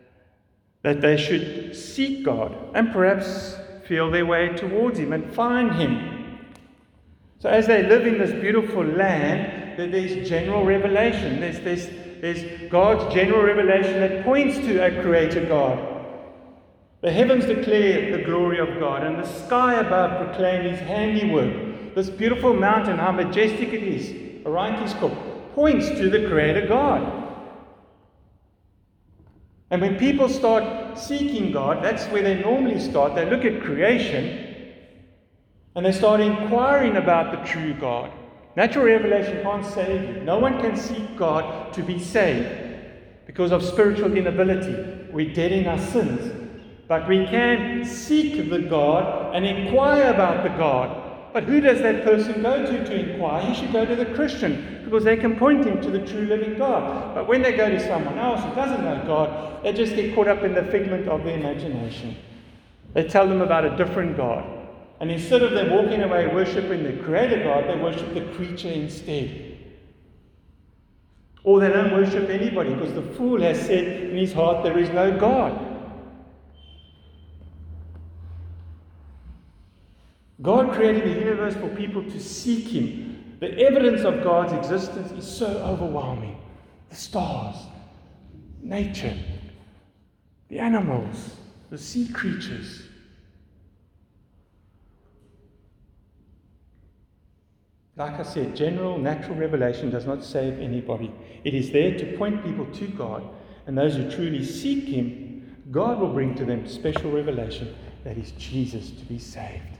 that 0.81 1.01
they 1.01 1.17
should 1.17 1.75
seek 1.75 2.23
God 2.23 2.55
and 2.73 2.91
perhaps 2.91 3.55
feel 3.85 4.11
their 4.11 4.25
way 4.25 4.49
towards 4.49 4.99
Him 4.99 5.13
and 5.13 5.33
find 5.33 5.73
Him. 5.73 6.39
So, 7.39 7.49
as 7.49 7.67
they 7.67 7.83
live 7.83 8.07
in 8.07 8.17
this 8.17 8.31
beautiful 8.31 8.85
land, 8.85 9.62
there's 9.77 10.27
general 10.27 10.65
revelation. 10.65 11.39
There's, 11.39 11.59
there's, 11.59 11.87
there's 12.21 12.69
God's 12.69 13.13
general 13.13 13.43
revelation 13.43 13.99
that 13.99 14.23
points 14.23 14.57
to 14.59 14.85
a 14.85 15.01
creator 15.01 15.45
God. 15.45 15.89
The 17.01 17.11
heavens 17.11 17.45
declare 17.45 18.17
the 18.17 18.23
glory 18.23 18.59
of 18.59 18.79
God, 18.79 19.03
and 19.03 19.17
the 19.17 19.27
sky 19.45 19.79
above 19.79 20.25
proclaim 20.25 20.63
his 20.71 20.79
handiwork. 20.79 21.95
This 21.95 22.09
beautiful 22.09 22.53
mountain, 22.53 22.97
how 22.97 23.11
majestic 23.11 23.73
it 23.73 23.83
is, 23.83 24.45
Orienkiskop, 24.45 25.53
points 25.53 25.89
to 25.89 26.09
the 26.09 26.27
creator 26.29 26.65
God. 26.65 27.23
And 29.69 29.81
when 29.81 29.97
people 29.97 30.29
start 30.29 30.97
seeking 30.97 31.51
God, 31.51 31.83
that's 31.83 32.05
where 32.05 32.21
they 32.21 32.35
normally 32.35 32.79
start. 32.79 33.15
They 33.15 33.29
look 33.29 33.43
at 33.43 33.63
creation 33.63 34.53
and 35.75 35.85
they 35.85 35.91
start 35.91 36.21
inquiring 36.21 36.97
about 36.97 37.31
the 37.31 37.49
true 37.51 37.73
God. 37.73 38.11
Natural 38.55 38.85
revelation 38.85 39.41
can't 39.41 39.65
save 39.65 40.15
you. 40.15 40.21
No 40.23 40.37
one 40.37 40.59
can 40.59 40.77
seek 40.77 41.17
God 41.17 41.73
to 41.73 41.81
be 41.81 41.97
saved 41.99 42.47
because 43.25 43.51
of 43.51 43.63
spiritual 43.63 44.15
inability. 44.15 45.09
We're 45.11 45.33
dead 45.33 45.51
in 45.51 45.67
our 45.67 45.79
sins. 45.79 46.41
But 46.87 47.07
we 47.07 47.25
can 47.25 47.83
seek 47.85 48.49
the 48.49 48.59
God 48.59 49.35
and 49.35 49.45
inquire 49.45 50.13
about 50.13 50.43
the 50.43 50.49
God. 50.49 51.31
But 51.33 51.45
who 51.45 51.61
does 51.61 51.79
that 51.79 52.03
person 52.03 52.43
go 52.43 52.63
to 52.63 52.85
to 52.85 52.93
inquire? 52.93 53.41
He 53.43 53.55
should 53.55 53.73
go 53.73 53.85
to 53.85 53.95
the 53.95 54.05
Christian 54.13 54.81
because 54.83 55.03
they 55.03 55.17
can 55.17 55.35
point 55.35 55.65
him 55.65 55.81
to 55.81 55.89
the 55.89 56.05
true 56.05 56.25
living 56.25 56.55
God. 56.59 57.15
But 57.15 57.27
when 57.27 57.41
they 57.41 57.53
go 57.57 57.69
to 57.69 57.79
someone 57.79 58.19
else 58.19 58.43
who 58.43 58.53
doesn't 58.53 58.83
know 58.83 59.03
God, 59.07 59.63
they 59.63 59.73
just 59.73 59.95
get 59.95 60.13
caught 60.13 60.27
up 60.27 60.43
in 60.43 60.53
the 60.53 60.63
figment 60.65 61.07
of 61.07 61.23
their 61.23 61.39
imagination. 61.39 62.15
They 62.93 63.07
tell 63.07 63.27
them 63.27 63.41
about 63.41 63.65
a 63.65 63.75
different 63.75 64.15
God. 64.15 64.45
And 65.03 65.11
instead 65.11 65.41
of 65.41 65.51
them 65.51 65.69
walking 65.69 66.01
away 66.01 66.27
worshiping 66.27 66.85
the 66.85 67.03
Creator 67.03 67.43
God, 67.43 67.65
they 67.67 67.75
worship 67.75 68.13
the 68.13 68.21
creature 68.37 68.69
instead. 68.69 69.57
Or 71.43 71.59
they 71.59 71.67
don't 71.67 71.91
worship 71.91 72.29
anybody 72.29 72.73
because 72.73 72.93
the 72.93 73.01
fool 73.01 73.41
has 73.41 73.59
said 73.59 73.83
in 73.83 74.15
his 74.15 74.31
heart, 74.31 74.63
There 74.63 74.79
is 74.79 74.89
no 74.91 75.19
God. 75.19 75.59
God 80.41 80.71
created 80.71 81.03
the 81.03 81.19
universe 81.19 81.55
for 81.55 81.67
people 81.75 82.01
to 82.03 82.19
seek 82.21 82.69
Him. 82.69 83.37
The 83.41 83.59
evidence 83.59 84.05
of 84.05 84.23
God's 84.23 84.53
existence 84.53 85.11
is 85.11 85.29
so 85.29 85.47
overwhelming. 85.47 86.37
The 86.89 86.95
stars, 86.95 87.57
nature, 88.61 89.17
the 90.47 90.59
animals, 90.59 91.35
the 91.69 91.77
sea 91.77 92.07
creatures, 92.07 92.83
Like 97.95 98.19
I 98.19 98.23
said, 98.23 98.55
general 98.55 98.97
natural 98.97 99.35
revelation 99.35 99.91
does 99.91 100.05
not 100.05 100.23
save 100.23 100.59
anybody. 100.59 101.13
It 101.43 101.53
is 101.53 101.71
there 101.71 101.97
to 101.97 102.17
point 102.17 102.43
people 102.43 102.65
to 102.65 102.87
God, 102.87 103.23
and 103.67 103.77
those 103.77 103.95
who 103.95 104.09
truly 104.09 104.43
seek 104.43 104.85
Him, 104.85 105.57
God 105.69 105.99
will 105.99 106.11
bring 106.11 106.33
to 106.35 106.45
them 106.45 106.67
special 106.67 107.11
revelation 107.11 107.75
that 108.03 108.17
is 108.17 108.31
Jesus 108.31 108.89
to 108.89 109.05
be 109.05 109.19
saved. 109.19 109.77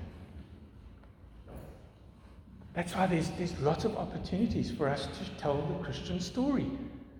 That's 2.73 2.95
why 2.95 3.07
there's, 3.07 3.29
there's 3.31 3.59
lots 3.59 3.85
of 3.85 3.97
opportunities 3.97 4.71
for 4.71 4.89
us 4.89 5.07
to 5.07 5.41
tell 5.41 5.57
the 5.57 5.83
Christian 5.83 6.19
story, 6.19 6.67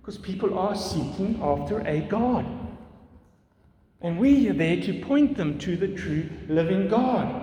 because 0.01 0.17
people 0.17 0.57
are 0.57 0.75
seeking 0.75 1.39
after 1.41 1.79
a 1.87 2.01
God. 2.01 2.45
And 4.01 4.19
we 4.19 4.49
are 4.49 4.53
there 4.53 4.81
to 4.81 5.01
point 5.01 5.37
them 5.37 5.57
to 5.59 5.75
the 5.75 5.87
true 5.87 6.29
living 6.47 6.87
God. 6.87 7.42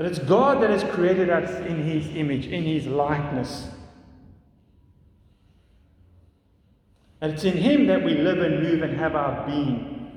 That 0.00 0.06
it's 0.06 0.18
God 0.18 0.62
that 0.62 0.70
has 0.70 0.82
created 0.94 1.28
us 1.28 1.50
in 1.66 1.82
His 1.82 2.06
image, 2.16 2.46
in 2.46 2.62
His 2.62 2.86
likeness. 2.86 3.68
And 7.20 7.34
it's 7.34 7.44
in 7.44 7.58
Him 7.58 7.86
that 7.88 8.02
we 8.02 8.14
live 8.14 8.38
and 8.38 8.62
move 8.62 8.80
and 8.80 8.96
have 8.96 9.14
our 9.14 9.46
being. 9.46 10.10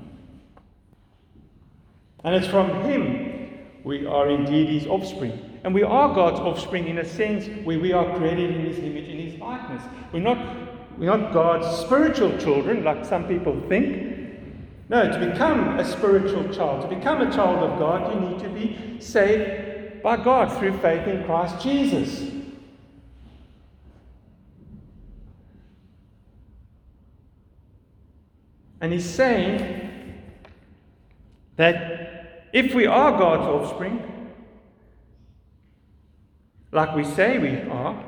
And 2.24 2.34
it's 2.34 2.46
from 2.46 2.82
Him 2.84 3.66
we 3.84 4.06
are 4.06 4.30
indeed 4.30 4.70
His 4.70 4.86
offspring. 4.86 5.60
And 5.64 5.74
we 5.74 5.82
are 5.82 6.14
God's 6.14 6.40
offspring 6.40 6.88
in 6.88 6.96
a 6.96 7.04
sense 7.04 7.46
where 7.66 7.78
we 7.78 7.92
are 7.92 8.16
created 8.16 8.56
in 8.56 8.64
His 8.64 8.78
image, 8.78 9.06
in 9.06 9.18
His 9.18 9.38
likeness. 9.38 9.82
We're 10.14 10.20
not, 10.20 10.96
we're 10.96 11.14
not 11.14 11.34
God's 11.34 11.66
spiritual 11.84 12.38
children 12.38 12.84
like 12.84 13.04
some 13.04 13.28
people 13.28 13.62
think. 13.68 14.12
No, 14.88 15.10
to 15.10 15.30
become 15.30 15.78
a 15.78 15.84
spiritual 15.84 16.48
child, 16.54 16.88
to 16.88 16.96
become 16.96 17.20
a 17.20 17.30
child 17.30 17.58
of 17.58 17.78
God, 17.78 18.14
you 18.14 18.30
need 18.30 18.38
to 18.38 18.48
be 18.48 18.98
saved 19.00 19.73
by 20.04 20.18
God 20.18 20.58
through 20.58 20.76
faith 20.80 21.08
in 21.08 21.24
Christ 21.24 21.62
Jesus. 21.62 22.30
And 28.82 28.92
he's 28.92 29.08
saying 29.08 30.22
that 31.56 32.50
if 32.52 32.74
we 32.74 32.84
are 32.84 33.12
God's 33.12 33.46
offspring, 33.46 34.30
like 36.70 36.94
we 36.94 37.04
say 37.04 37.38
we 37.38 37.62
are, 37.70 38.04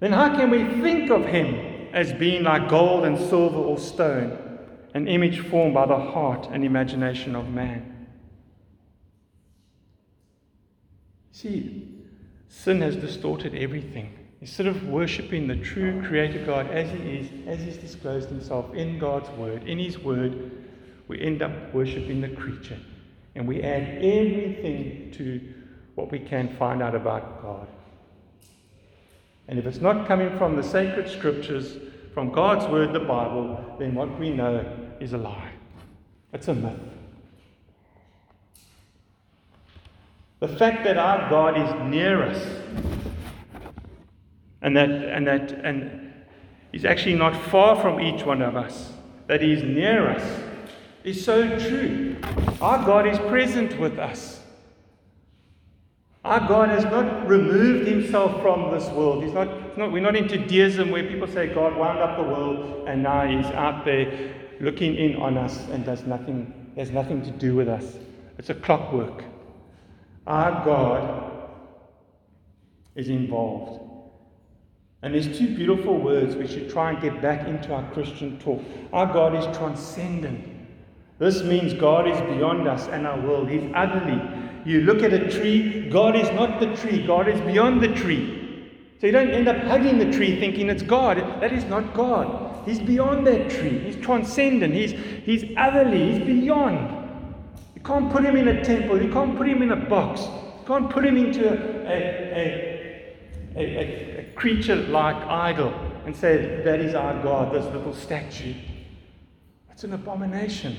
then 0.00 0.10
how 0.10 0.34
can 0.34 0.50
we 0.50 0.64
think 0.82 1.12
of 1.12 1.24
him 1.26 1.90
as 1.92 2.12
being 2.12 2.42
like 2.42 2.68
gold 2.68 3.04
and 3.04 3.16
silver 3.16 3.58
or 3.58 3.78
stone, 3.78 4.36
an 4.94 5.06
image 5.06 5.38
formed 5.48 5.74
by 5.74 5.86
the 5.86 5.96
heart 5.96 6.48
and 6.50 6.64
imagination 6.64 7.36
of 7.36 7.48
man? 7.50 7.93
See, 11.34 11.88
sin 12.48 12.80
has 12.82 12.94
distorted 12.94 13.56
everything. 13.56 14.16
Instead 14.40 14.68
of 14.68 14.86
worshipping 14.86 15.48
the 15.48 15.56
true 15.56 16.00
creator 16.06 16.46
God 16.46 16.70
as 16.70 16.88
he 16.92 16.98
is, 16.98 17.28
as 17.48 17.60
he's 17.60 17.76
disclosed 17.76 18.28
himself 18.28 18.72
in 18.72 19.00
God's 19.00 19.28
word, 19.30 19.64
in 19.64 19.80
his 19.80 19.98
word, 19.98 20.52
we 21.08 21.20
end 21.20 21.42
up 21.42 21.74
worshipping 21.74 22.20
the 22.20 22.28
creature. 22.28 22.78
And 23.34 23.48
we 23.48 23.64
add 23.64 23.82
everything 23.96 25.10
to 25.16 25.40
what 25.96 26.12
we 26.12 26.20
can 26.20 26.54
find 26.56 26.80
out 26.80 26.94
about 26.94 27.42
God. 27.42 27.66
And 29.48 29.58
if 29.58 29.66
it's 29.66 29.80
not 29.80 30.06
coming 30.06 30.38
from 30.38 30.54
the 30.54 30.62
sacred 30.62 31.10
scriptures, 31.10 31.78
from 32.14 32.30
God's 32.30 32.64
word, 32.66 32.92
the 32.92 33.00
Bible, 33.00 33.74
then 33.80 33.96
what 33.96 34.20
we 34.20 34.30
know 34.30 34.64
is 35.00 35.14
a 35.14 35.18
lie. 35.18 35.50
It's 36.32 36.46
a 36.46 36.54
myth. 36.54 36.93
The 40.44 40.56
fact 40.58 40.84
that 40.84 40.98
our 40.98 41.30
God 41.30 41.56
is 41.56 41.90
near 41.90 42.22
us 42.22 42.46
and 44.60 44.76
that, 44.76 44.90
and 44.90 45.26
that 45.26 45.52
and 45.64 46.12
he's 46.70 46.84
actually 46.84 47.14
not 47.14 47.34
far 47.46 47.80
from 47.80 47.98
each 47.98 48.26
one 48.26 48.42
of 48.42 48.54
us, 48.54 48.92
that 49.26 49.40
he 49.40 49.54
is 49.54 49.62
near 49.62 50.10
us, 50.10 50.40
is 51.02 51.24
so 51.24 51.58
true. 51.58 52.18
Our 52.60 52.84
God 52.84 53.06
is 53.06 53.18
present 53.20 53.80
with 53.80 53.98
us. 53.98 54.42
Our 56.26 56.46
God 56.46 56.68
has 56.68 56.84
not 56.84 57.26
removed 57.26 57.88
himself 57.88 58.42
from 58.42 58.70
this 58.70 58.86
world. 58.90 59.24
He's 59.24 59.32
not, 59.32 59.78
not, 59.78 59.92
we're 59.92 60.02
not 60.02 60.14
into 60.14 60.36
deism 60.36 60.90
where 60.90 61.08
people 61.08 61.26
say 61.26 61.54
God 61.54 61.74
wound 61.74 62.00
up 62.00 62.18
the 62.18 62.22
world 62.22 62.86
and 62.86 63.02
now 63.02 63.26
he's 63.26 63.50
out 63.52 63.86
there 63.86 64.34
looking 64.60 64.94
in 64.94 65.16
on 65.16 65.38
us 65.38 65.66
and 65.70 65.86
does 65.86 66.02
nothing, 66.02 66.52
has 66.76 66.90
nothing 66.90 67.22
to 67.22 67.30
do 67.30 67.56
with 67.56 67.66
us. 67.66 67.96
It's 68.36 68.50
a 68.50 68.54
clockwork. 68.54 69.24
Our 70.26 70.64
God 70.64 71.50
is 72.94 73.08
involved. 73.08 73.82
And 75.02 75.14
there's 75.14 75.36
two 75.36 75.54
beautiful 75.54 75.98
words 75.98 76.34
we 76.34 76.46
should 76.46 76.70
try 76.70 76.90
and 76.90 77.02
get 77.02 77.20
back 77.20 77.46
into 77.46 77.74
our 77.74 77.88
Christian 77.92 78.38
talk. 78.38 78.62
Our 78.92 79.12
God 79.12 79.36
is 79.36 79.44
transcendent. 79.56 80.48
This 81.18 81.42
means 81.42 81.74
God 81.74 82.08
is 82.08 82.18
beyond 82.34 82.66
us 82.66 82.88
and 82.88 83.06
our 83.06 83.20
world. 83.20 83.50
He's 83.50 83.70
utterly. 83.74 84.20
You 84.64 84.80
look 84.80 85.02
at 85.02 85.12
a 85.12 85.30
tree, 85.30 85.90
God 85.90 86.16
is 86.16 86.30
not 86.30 86.58
the 86.58 86.74
tree, 86.76 87.06
God 87.06 87.28
is 87.28 87.38
beyond 87.42 87.82
the 87.82 87.88
tree. 87.88 88.44
So 88.98 89.06
you 89.06 89.12
don't 89.12 89.30
end 89.30 89.46
up 89.46 89.58
hugging 89.58 89.98
the 89.98 90.10
tree 90.10 90.40
thinking 90.40 90.70
it's 90.70 90.82
God. 90.82 91.18
That 91.42 91.52
is 91.52 91.64
not 91.64 91.92
God. 91.92 92.66
He's 92.66 92.80
beyond 92.80 93.26
that 93.26 93.50
tree. 93.50 93.78
He's 93.80 93.96
transcendent. 93.96 94.72
He's, 94.72 94.92
he's 95.24 95.54
otherly. 95.58 96.12
He's 96.12 96.26
beyond. 96.26 97.03
Can't 97.84 98.10
put 98.10 98.24
him 98.24 98.36
in 98.36 98.48
a 98.48 98.64
temple. 98.64 99.02
You 99.02 99.12
can't 99.12 99.36
put 99.36 99.46
him 99.46 99.62
in 99.62 99.72
a 99.72 99.76
box. 99.76 100.22
You 100.22 100.66
can't 100.66 100.88
put 100.88 101.04
him 101.04 101.18
into 101.18 101.46
a, 101.46 101.56
a, 102.36 103.16
a, 103.56 104.20
a 104.20 104.32
creature 104.34 104.76
like 104.76 105.16
idol 105.26 105.72
and 106.06 106.16
say, 106.16 106.62
That 106.64 106.80
is 106.80 106.94
our 106.94 107.22
God, 107.22 107.54
this 107.54 107.66
little 107.66 107.94
statue. 107.94 108.54
It's 109.70 109.84
an 109.84 109.92
abomination. 109.92 110.76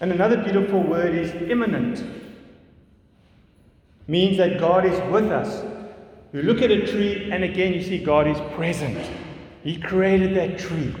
And 0.00 0.12
another 0.12 0.42
beautiful 0.42 0.82
word 0.82 1.14
is 1.14 1.30
immanent. 1.50 2.04
Means 4.06 4.38
that 4.38 4.60
God 4.60 4.86
is 4.86 4.98
with 5.10 5.30
us. 5.30 5.64
You 6.32 6.42
look 6.42 6.62
at 6.62 6.70
a 6.70 6.86
tree, 6.86 7.30
and 7.32 7.42
again 7.42 7.74
you 7.74 7.82
see 7.82 7.98
God 7.98 8.28
is 8.28 8.38
present. 8.54 9.10
He 9.64 9.76
created 9.76 10.36
that 10.36 10.58
tree. 10.58 10.94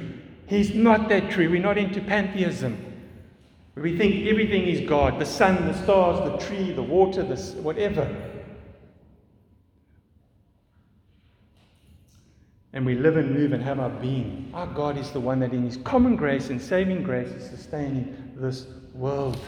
He's 0.48 0.74
not 0.74 1.08
that 1.08 1.30
tree. 1.30 1.46
We're 1.46 1.62
not 1.62 1.78
into 1.78 2.00
pantheism. 2.00 2.89
We 3.80 3.96
think 3.96 4.26
everything 4.26 4.64
is 4.64 4.86
God 4.86 5.18
the 5.18 5.26
sun, 5.26 5.66
the 5.66 5.74
stars, 5.82 6.18
the 6.30 6.46
tree, 6.46 6.72
the 6.72 6.82
water, 6.82 7.22
the 7.22 7.36
whatever. 7.62 8.08
and 12.72 12.86
we 12.86 12.94
live 12.94 13.16
and 13.16 13.34
move 13.34 13.52
and 13.52 13.62
have 13.62 13.80
our 13.80 13.90
being. 13.90 14.48
Our 14.54 14.66
God 14.66 14.96
is 14.96 15.10
the 15.10 15.20
one 15.20 15.40
that, 15.40 15.52
in 15.52 15.64
His 15.64 15.78
common 15.78 16.14
grace 16.14 16.50
and 16.50 16.62
saving 16.62 17.02
grace, 17.02 17.28
is 17.28 17.50
sustaining 17.50 18.32
this 18.36 18.66
world. 18.94 19.38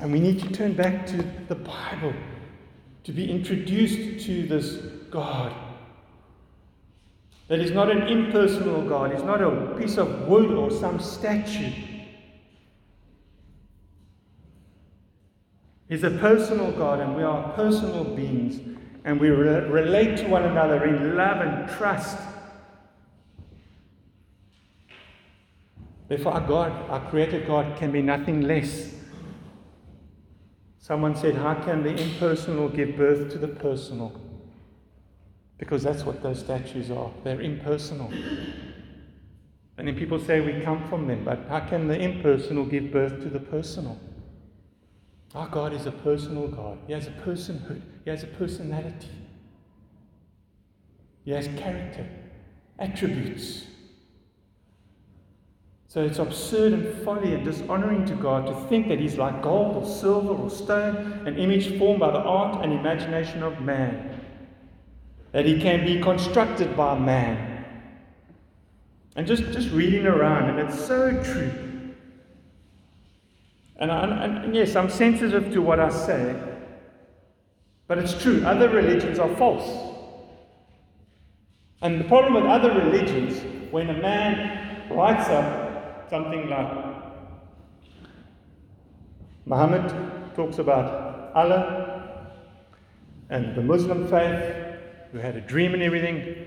And 0.00 0.12
we 0.12 0.20
need 0.20 0.40
to 0.42 0.50
turn 0.50 0.74
back 0.74 1.06
to 1.06 1.24
the 1.48 1.54
Bible 1.54 2.12
to 3.04 3.12
be 3.12 3.30
introduced 3.30 4.26
to 4.26 4.46
this 4.46 4.74
God. 5.10 5.54
That 7.48 7.60
is 7.60 7.70
not 7.70 7.90
an 7.90 8.02
impersonal 8.02 8.86
God, 8.86 9.12
He's 9.12 9.22
not 9.22 9.40
a 9.40 9.74
piece 9.78 9.96
of 9.96 10.28
wood 10.28 10.50
or 10.50 10.70
some 10.70 11.00
statue. 11.00 11.72
He's 15.88 16.02
a 16.02 16.10
personal 16.10 16.72
God, 16.72 17.00
and 17.00 17.14
we 17.14 17.22
are 17.22 17.52
personal 17.52 18.04
beings 18.04 18.60
and 19.06 19.20
we 19.20 19.30
re- 19.30 19.60
relate 19.68 20.18
to 20.18 20.26
one 20.26 20.42
another 20.42 20.84
in 20.84 21.16
love 21.16 21.40
and 21.40 21.70
trust. 21.78 22.18
Therefore, 26.08 26.32
our 26.32 26.40
God, 26.46 26.90
our 26.90 27.08
created 27.08 27.46
God, 27.46 27.78
can 27.78 27.92
be 27.92 28.02
nothing 28.02 28.42
less. 28.42 28.94
Someone 30.78 31.14
said, 31.14 31.36
How 31.36 31.54
can 31.54 31.84
the 31.84 31.96
impersonal 31.96 32.68
give 32.68 32.96
birth 32.96 33.30
to 33.30 33.38
the 33.38 33.48
personal? 33.48 34.20
Because 35.58 35.84
that's 35.84 36.04
what 36.04 36.20
those 36.20 36.40
statues 36.40 36.90
are. 36.90 37.10
They're 37.22 37.40
impersonal. 37.40 38.12
And 39.78 39.86
then 39.86 39.96
people 39.96 40.18
say 40.18 40.40
we 40.40 40.62
come 40.62 40.88
from 40.88 41.06
them, 41.06 41.24
but 41.24 41.46
how 41.48 41.60
can 41.60 41.86
the 41.86 41.98
impersonal 41.98 42.64
give 42.64 42.90
birth 42.90 43.22
to 43.22 43.28
the 43.28 43.40
personal? 43.40 44.00
Our 45.34 45.48
God 45.48 45.72
is 45.72 45.86
a 45.86 45.92
personal 45.92 46.48
God. 46.48 46.78
He 46.86 46.92
has 46.92 47.06
a 47.06 47.10
personhood, 47.10 47.82
He 48.04 48.10
has 48.10 48.22
a 48.22 48.26
personality, 48.26 49.10
He 51.24 51.32
has 51.32 51.48
character, 51.58 52.06
attributes. 52.78 53.64
So 55.88 56.02
it's 56.02 56.18
absurd 56.18 56.74
and 56.74 57.04
folly 57.04 57.32
and 57.32 57.44
dishonoring 57.44 58.04
to 58.06 58.14
God 58.16 58.46
to 58.46 58.68
think 58.68 58.88
that 58.88 58.98
He's 58.98 59.16
like 59.16 59.42
gold 59.42 59.76
or 59.76 59.86
silver 59.86 60.34
or 60.34 60.50
stone, 60.50 61.26
an 61.26 61.38
image 61.38 61.78
formed 61.78 62.00
by 62.00 62.10
the 62.10 62.18
art 62.18 62.62
and 62.62 62.72
imagination 62.72 63.42
of 63.42 63.60
man. 63.62 64.20
That 65.32 65.46
He 65.46 65.60
can 65.60 65.84
be 65.84 66.00
constructed 66.00 66.76
by 66.76 66.98
man. 66.98 67.64
And 69.16 69.26
just, 69.26 69.44
just 69.44 69.70
reading 69.70 70.06
around, 70.06 70.50
and 70.50 70.68
it's 70.68 70.78
so 70.78 71.22
true. 71.22 71.65
And, 73.78 73.92
I, 73.92 74.24
and, 74.24 74.54
yes, 74.54 74.74
I'm 74.74 74.88
sensitive 74.88 75.52
to 75.52 75.60
what 75.60 75.80
I 75.80 75.90
say, 75.90 76.34
but 77.86 77.98
it's 77.98 78.20
true. 78.20 78.42
Other 78.44 78.68
religions 78.68 79.18
are 79.18 79.34
false. 79.36 79.94
And 81.82 82.00
the 82.00 82.04
problem 82.04 82.34
with 82.34 82.44
other 82.44 82.72
religions, 82.72 83.42
when 83.70 83.90
a 83.90 84.00
man 84.00 84.90
writes 84.90 85.28
up 85.28 86.08
something 86.08 86.48
like 86.48 86.96
Muhammad 89.44 90.34
talks 90.34 90.58
about 90.58 91.32
Allah 91.34 92.32
and 93.28 93.54
the 93.54 93.62
Muslim 93.62 94.08
faith, 94.08 94.66
who 95.12 95.18
had 95.18 95.36
a 95.36 95.40
dream 95.40 95.74
and 95.74 95.82
everything. 95.82 96.46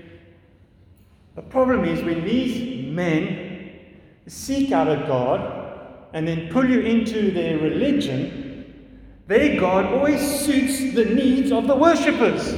The 1.34 1.42
problem 1.42 1.84
is 1.84 2.02
when 2.02 2.24
these 2.24 2.86
men 2.86 3.86
seek 4.26 4.72
out 4.72 4.88
a 4.88 5.06
God 5.06 5.69
and 6.12 6.26
then 6.26 6.48
pull 6.48 6.68
you 6.68 6.80
into 6.80 7.30
their 7.30 7.58
religion, 7.58 8.96
their 9.26 9.60
God 9.60 9.86
always 9.86 10.20
suits 10.40 10.94
the 10.94 11.04
needs 11.04 11.52
of 11.52 11.66
the 11.66 11.76
worshippers. 11.76 12.54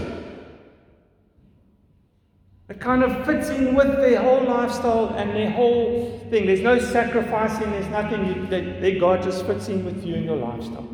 It 2.69 2.81
kind 2.81 3.03
of 3.03 3.27
fits 3.27 3.51
in 3.51 3.75
with 3.75 3.97
their 3.97 4.23
whole 4.23 4.45
lifestyle 4.45 5.11
and 5.11 5.31
their 5.31 5.51
whole 5.51 6.19
thing. 6.31 6.47
There's 6.47 6.63
no 6.63 6.79
sacrificing, 6.79 7.71
there's 7.71 7.89
nothing. 7.89 8.49
Their 8.49 8.99
God 8.99 9.23
just 9.23 9.45
fits 9.45 9.69
in 9.69 9.85
with 9.85 10.03
you 10.03 10.15
and 10.15 10.25
your 10.25 10.37
lifestyle. 10.37 10.89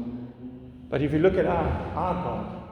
But 0.90 1.02
if 1.02 1.12
you 1.12 1.20
look 1.20 1.34
at 1.34 1.46
our, 1.46 1.68
our 1.94 2.14
God, 2.14 2.62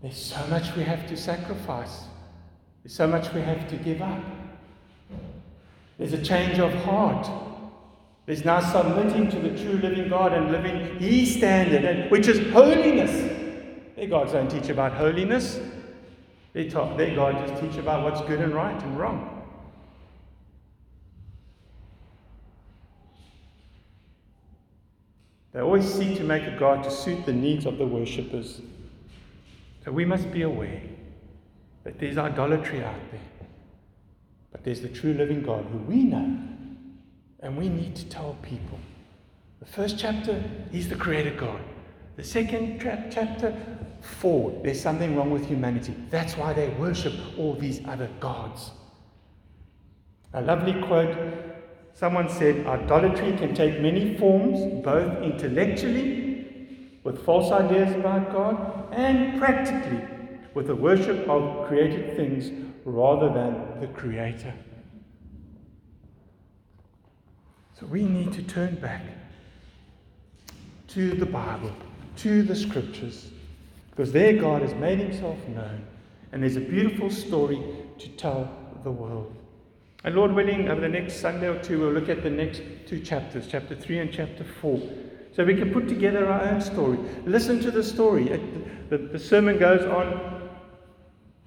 there's 0.00 0.16
so 0.16 0.46
much 0.46 0.76
we 0.76 0.84
have 0.84 1.08
to 1.08 1.16
sacrifice, 1.16 2.02
there's 2.84 2.94
so 2.94 3.08
much 3.08 3.32
we 3.34 3.40
have 3.40 3.68
to 3.70 3.76
give 3.76 4.00
up. 4.00 4.22
There's 5.98 6.12
a 6.12 6.22
change 6.22 6.60
of 6.60 6.72
heart. 6.84 7.28
There's 8.28 8.44
now 8.44 8.60
submitting 8.60 9.30
to 9.30 9.38
the 9.38 9.58
true 9.58 9.78
living 9.78 10.10
God 10.10 10.34
and 10.34 10.52
living 10.52 10.98
His 10.98 11.36
standard, 11.36 12.10
which 12.10 12.28
is 12.28 12.52
holiness. 12.52 13.10
Their 13.96 14.06
gods 14.06 14.32
don't 14.32 14.50
teach 14.50 14.68
about 14.68 14.92
holiness. 14.92 15.58
They 16.52 16.68
talk, 16.68 16.98
their 16.98 17.14
God 17.14 17.48
just 17.48 17.62
teach 17.62 17.76
about 17.78 18.04
what's 18.04 18.20
good 18.28 18.40
and 18.40 18.52
right 18.52 18.78
and 18.82 18.98
wrong. 18.98 19.46
They 25.54 25.60
always 25.60 25.90
seek 25.90 26.18
to 26.18 26.22
make 26.22 26.42
a 26.42 26.54
God 26.58 26.84
to 26.84 26.90
suit 26.90 27.24
the 27.24 27.32
needs 27.32 27.64
of 27.64 27.78
the 27.78 27.86
worshippers. 27.86 28.60
So 29.86 29.90
we 29.90 30.04
must 30.04 30.30
be 30.30 30.42
aware 30.42 30.82
that 31.84 31.98
there's 31.98 32.18
idolatry 32.18 32.84
out 32.84 33.00
there. 33.10 33.48
But 34.52 34.64
there's 34.64 34.82
the 34.82 34.88
true 34.90 35.14
living 35.14 35.42
God 35.42 35.64
who 35.72 35.78
we 35.78 36.02
know 36.02 36.57
and 37.40 37.56
we 37.56 37.68
need 37.68 37.94
to 37.96 38.04
tell 38.06 38.36
people. 38.42 38.78
The 39.60 39.66
first 39.66 39.98
chapter, 39.98 40.42
He's 40.70 40.88
the 40.88 40.96
creator 40.96 41.30
God. 41.30 41.60
The 42.16 42.24
second 42.24 42.80
tra- 42.80 43.06
chapter, 43.10 43.54
forward, 44.00 44.62
there's 44.62 44.80
something 44.80 45.16
wrong 45.16 45.30
with 45.30 45.46
humanity. 45.46 45.94
That's 46.10 46.36
why 46.36 46.52
they 46.52 46.68
worship 46.70 47.14
all 47.38 47.54
these 47.54 47.80
other 47.86 48.08
gods. 48.20 48.70
A 50.34 50.42
lovely 50.42 50.80
quote 50.82 51.16
someone 51.94 52.28
said 52.28 52.66
idolatry 52.66 53.36
can 53.36 53.54
take 53.54 53.80
many 53.80 54.16
forms, 54.18 54.84
both 54.84 55.22
intellectually, 55.22 56.28
with 57.02 57.24
false 57.24 57.50
ideas 57.50 57.94
about 57.94 58.32
God, 58.32 58.88
and 58.92 59.40
practically, 59.40 60.00
with 60.54 60.66
the 60.66 60.76
worship 60.76 61.28
of 61.28 61.66
created 61.66 62.16
things 62.16 62.50
rather 62.84 63.32
than 63.32 63.80
the 63.80 63.86
Creator. 63.88 64.52
So 67.78 67.86
we 67.86 68.02
need 68.02 68.32
to 68.32 68.42
turn 68.42 68.74
back 68.76 69.02
to 70.88 71.12
the 71.12 71.26
Bible, 71.26 71.72
to 72.16 72.42
the 72.42 72.56
Scriptures, 72.56 73.28
because 73.90 74.10
there 74.10 74.32
God 74.32 74.62
has 74.62 74.74
made 74.74 74.98
Himself 74.98 75.38
known, 75.46 75.84
and 76.32 76.42
there's 76.42 76.56
a 76.56 76.60
beautiful 76.60 77.08
story 77.08 77.62
to 77.98 78.08
tell 78.08 78.50
the 78.82 78.90
world. 78.90 79.32
And 80.02 80.14
Lord 80.16 80.32
willing, 80.32 80.68
over 80.68 80.80
the 80.80 80.88
next 80.88 81.20
Sunday 81.20 81.46
or 81.46 81.58
two, 81.62 81.80
we'll 81.80 81.92
look 81.92 82.08
at 82.08 82.22
the 82.22 82.30
next 82.30 82.62
two 82.86 83.00
chapters, 83.00 83.46
chapter 83.48 83.76
3 83.76 83.98
and 83.98 84.12
chapter 84.12 84.44
4. 84.44 84.80
So 85.34 85.44
we 85.44 85.54
can 85.54 85.72
put 85.72 85.86
together 85.86 86.26
our 86.26 86.48
own 86.48 86.60
story. 86.60 86.98
Listen 87.26 87.60
to 87.60 87.70
the 87.70 87.82
story. 87.84 88.24
The, 88.90 89.18
sermon 89.18 89.58
goes 89.58 89.82
on 89.82 90.48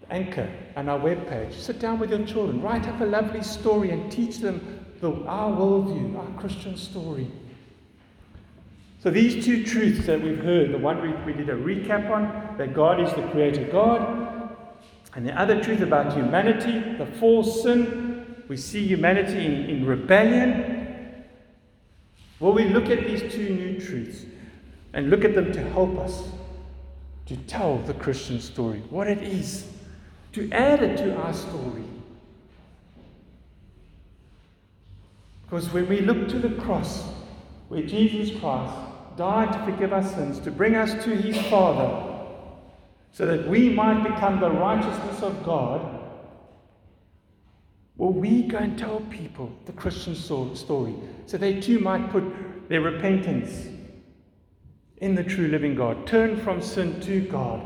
Anchor 0.10 0.50
and 0.76 0.90
our 0.90 1.00
webpage. 1.00 1.54
Sit 1.54 1.80
down 1.80 2.00
with 2.00 2.12
your 2.12 2.26
children, 2.26 2.62
write 2.62 2.88
up 2.88 3.02
a 3.02 3.06
lovely 3.06 3.44
story, 3.44 3.92
and 3.92 4.12
teach 4.12 4.38
them 4.40 4.81
the, 5.02 5.12
our 5.26 5.52
worldview, 5.52 6.18
our 6.18 6.40
Christian 6.40 6.78
story. 6.78 7.30
So, 9.00 9.10
these 9.10 9.44
two 9.44 9.64
truths 9.64 10.06
that 10.06 10.22
we've 10.22 10.38
heard 10.38 10.72
the 10.72 10.78
one 10.78 11.02
we, 11.02 11.10
we 11.26 11.34
did 11.34 11.50
a 11.50 11.56
recap 11.56 12.10
on, 12.12 12.56
that 12.58 12.76
God 12.76 13.02
is 13.02 13.12
the 13.14 13.24
creator 13.30 13.64
God, 13.72 14.56
and 15.16 15.28
the 15.28 15.38
other 15.38 15.62
truth 15.62 15.82
about 15.82 16.14
humanity, 16.14 16.98
the 16.98 17.08
false 17.20 17.64
sin, 17.64 18.44
we 18.48 18.58
see 18.58 18.86
humanity 18.86 19.46
in, 19.46 19.70
in 19.70 19.86
rebellion. 19.86 21.26
Will 22.40 22.54
we 22.54 22.66
look 22.66 22.90
at 22.90 23.06
these 23.06 23.22
two 23.34 23.50
new 23.50 23.80
truths 23.80 24.26
and 24.94 25.10
look 25.10 25.26
at 25.26 25.36
them 25.36 25.52
to 25.52 25.64
help 25.72 25.98
us 25.98 26.24
to 27.26 27.36
tell 27.38 27.80
the 27.80 27.94
Christian 27.96 28.40
story, 28.40 28.84
what 28.90 29.08
it 29.08 29.24
is, 29.24 29.68
to 30.34 30.52
add 30.52 30.84
it 30.84 30.98
to 30.98 31.16
our 31.16 31.34
story? 31.34 31.84
Because 35.52 35.70
when 35.74 35.90
we 35.90 36.00
look 36.00 36.30
to 36.30 36.40
the 36.40 36.62
cross, 36.62 37.04
where 37.68 37.84
Jesus 37.84 38.40
Christ 38.40 38.74
died 39.18 39.52
to 39.52 39.66
forgive 39.66 39.92
our 39.92 40.02
sins, 40.02 40.40
to 40.40 40.50
bring 40.50 40.76
us 40.76 40.94
to 41.04 41.10
his 41.14 41.38
Father, 41.48 42.26
so 43.12 43.26
that 43.26 43.50
we 43.50 43.68
might 43.68 44.02
become 44.02 44.40
the 44.40 44.50
righteousness 44.50 45.22
of 45.22 45.44
God, 45.44 46.00
well, 47.98 48.14
we 48.14 48.44
go 48.44 48.60
and 48.60 48.80
tell 48.80 49.02
people 49.10 49.52
the 49.66 49.74
Christian 49.74 50.16
story 50.16 50.96
so 51.26 51.38
they 51.38 51.60
too 51.60 51.80
might 51.80 52.10
put 52.12 52.24
their 52.70 52.80
repentance 52.80 53.68
in 55.00 55.16
the 55.16 55.24
true 55.24 55.50
living 55.50 55.76
God, 55.76 56.08
turn 56.08 56.40
from 56.40 56.62
sin 56.62 57.02
to 57.02 57.28
God, 57.28 57.62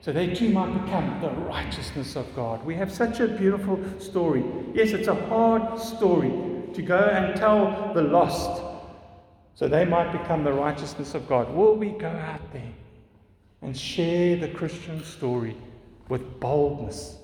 so 0.00 0.10
they 0.10 0.34
too 0.34 0.48
might 0.48 0.72
become 0.84 1.20
the 1.20 1.30
righteousness 1.30 2.16
of 2.16 2.26
God. 2.34 2.64
We 2.66 2.74
have 2.74 2.92
such 2.92 3.20
a 3.20 3.28
beautiful 3.28 3.78
story. 4.00 4.42
Yes, 4.74 4.90
it's 4.90 5.06
a 5.06 5.14
hard 5.26 5.78
story 5.78 6.51
to 6.74 6.82
go 6.82 6.98
and 6.98 7.36
tell 7.36 7.92
the 7.94 8.02
lost 8.02 8.62
so 9.54 9.68
they 9.68 9.84
might 9.84 10.12
become 10.12 10.44
the 10.44 10.52
righteousness 10.52 11.14
of 11.14 11.28
God. 11.28 11.52
Will 11.54 11.74
we 11.76 11.90
go 11.90 12.08
out 12.08 12.52
there 12.52 12.72
and 13.60 13.76
share 13.76 14.36
the 14.36 14.48
Christian 14.48 15.04
story 15.04 15.56
with 16.08 16.40
boldness? 16.40 17.16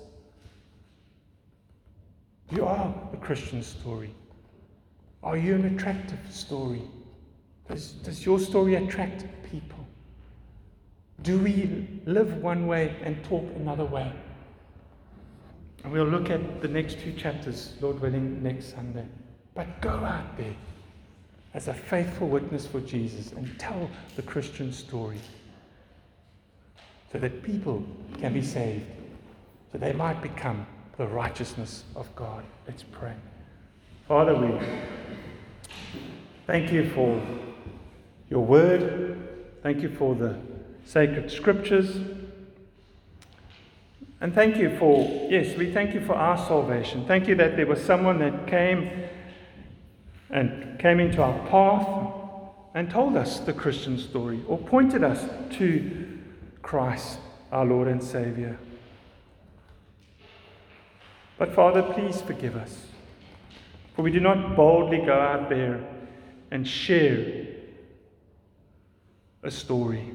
You 2.51 2.65
are 2.65 2.93
the 3.11 3.17
Christian 3.17 3.61
story. 3.61 4.13
Are 5.21 5.37
you 5.37 5.55
an 5.55 5.65
attractive 5.75 6.19
story? 6.29 6.81
Does, 7.67 7.91
does 7.91 8.25
your 8.25 8.39
story 8.39 8.75
attract 8.75 9.25
people? 9.51 9.85
Do 11.21 11.37
we 11.37 11.87
live 12.05 12.41
one 12.41 12.67
way 12.67 12.95
and 13.03 13.23
talk 13.25 13.45
another 13.55 13.85
way? 13.85 14.11
And 15.83 15.93
we'll 15.93 16.05
look 16.05 16.29
at 16.29 16.61
the 16.61 16.67
next 16.67 16.97
few 16.97 17.13
chapters, 17.13 17.73
Lord 17.81 17.99
willing, 18.01 18.41
next 18.41 18.73
Sunday. 18.73 19.05
But 19.59 19.81
go 19.81 19.89
out 19.89 20.37
there 20.37 20.55
as 21.53 21.67
a 21.67 21.73
faithful 21.73 22.29
witness 22.29 22.65
for 22.65 22.79
Jesus 22.79 23.33
and 23.33 23.59
tell 23.59 23.89
the 24.15 24.21
Christian 24.21 24.71
story 24.71 25.19
so 27.11 27.19
that 27.19 27.43
people 27.43 27.83
can 28.21 28.31
be 28.31 28.41
saved, 28.41 28.85
so 29.73 29.77
they 29.77 29.91
might 29.91 30.21
become 30.21 30.65
the 30.95 31.05
righteousness 31.07 31.83
of 31.97 32.07
God. 32.15 32.45
Let's 32.67 32.83
pray. 32.83 33.15
Father, 34.07 34.33
we 34.33 34.65
thank 36.47 36.71
you 36.71 36.89
for 36.91 37.21
your 38.29 38.45
word. 38.45 39.17
Thank 39.61 39.81
you 39.81 39.89
for 39.89 40.15
the 40.15 40.39
sacred 40.85 41.29
scriptures. 41.29 41.97
And 44.21 44.33
thank 44.33 44.55
you 44.55 44.77
for, 44.77 45.27
yes, 45.29 45.57
we 45.57 45.73
thank 45.73 45.93
you 45.93 45.99
for 45.99 46.13
our 46.13 46.37
salvation. 46.37 47.05
Thank 47.05 47.27
you 47.27 47.35
that 47.35 47.57
there 47.57 47.67
was 47.67 47.83
someone 47.83 48.19
that 48.19 48.47
came 48.47 49.09
and 50.29 50.79
came 50.79 50.99
into 50.99 51.21
our 51.21 51.37
path 51.47 52.09
and 52.75 52.89
told 52.89 53.17
us 53.17 53.39
the 53.39 53.53
Christian 53.53 53.97
story 53.97 54.43
or 54.47 54.57
pointed 54.57 55.03
us 55.03 55.27
to 55.57 56.19
Christ, 56.61 57.19
our 57.51 57.65
Lord 57.65 57.87
and 57.87 58.03
Savior. 58.03 58.59
But 61.37 61.55
Father, 61.55 61.81
please 61.81 62.21
forgive 62.21 62.55
us, 62.55 62.87
for 63.95 64.01
we 64.01 64.11
do 64.11 64.19
not 64.19 64.55
boldly 64.55 64.99
go 64.99 65.13
out 65.13 65.49
there 65.49 65.79
and 66.51 66.67
share 66.67 67.47
a 69.41 69.49
story. 69.49 70.11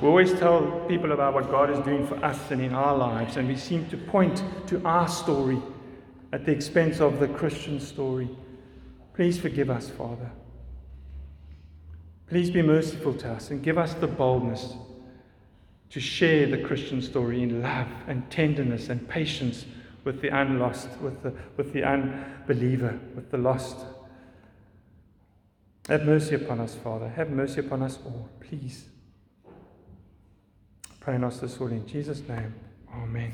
We 0.00 0.08
always 0.08 0.32
tell 0.32 0.86
people 0.88 1.12
about 1.12 1.34
what 1.34 1.50
God 1.50 1.70
is 1.70 1.78
doing 1.80 2.06
for 2.06 2.16
us 2.24 2.50
and 2.50 2.62
in 2.62 2.72
our 2.72 2.96
lives, 2.96 3.36
and 3.36 3.46
we 3.46 3.56
seem 3.56 3.86
to 3.90 3.96
point 3.96 4.42
to 4.68 4.82
our 4.84 5.06
story 5.06 5.60
at 6.32 6.46
the 6.46 6.52
expense 6.52 7.00
of 7.00 7.20
the 7.20 7.28
Christian 7.28 7.78
story. 7.78 8.28
Please 9.16 9.40
forgive 9.40 9.70
us, 9.70 9.88
Father. 9.88 10.30
Please 12.28 12.50
be 12.50 12.60
merciful 12.60 13.14
to 13.14 13.32
us 13.32 13.50
and 13.50 13.62
give 13.62 13.78
us 13.78 13.94
the 13.94 14.06
boldness 14.06 14.74
to 15.88 16.00
share 16.00 16.46
the 16.46 16.58
Christian 16.58 17.00
story 17.00 17.42
in 17.42 17.62
love 17.62 17.88
and 18.06 18.30
tenderness 18.30 18.90
and 18.90 19.08
patience 19.08 19.64
with 20.04 20.20
the 20.20 20.28
unlost, 20.28 20.88
with 21.00 21.22
the, 21.22 21.32
with 21.56 21.72
the 21.72 21.82
unbeliever, 21.82 23.00
with 23.14 23.30
the 23.30 23.38
lost. 23.38 23.78
Have 25.88 26.04
mercy 26.04 26.34
upon 26.34 26.60
us, 26.60 26.74
Father. 26.74 27.08
Have 27.08 27.30
mercy 27.30 27.60
upon 27.60 27.82
us 27.82 27.98
all, 28.04 28.28
please. 28.40 28.84
Pray 31.00 31.14
in 31.14 31.24
us 31.24 31.38
this 31.38 31.58
all 31.58 31.68
in 31.68 31.86
Jesus' 31.86 32.20
name. 32.28 32.52
Amen. 32.92 33.32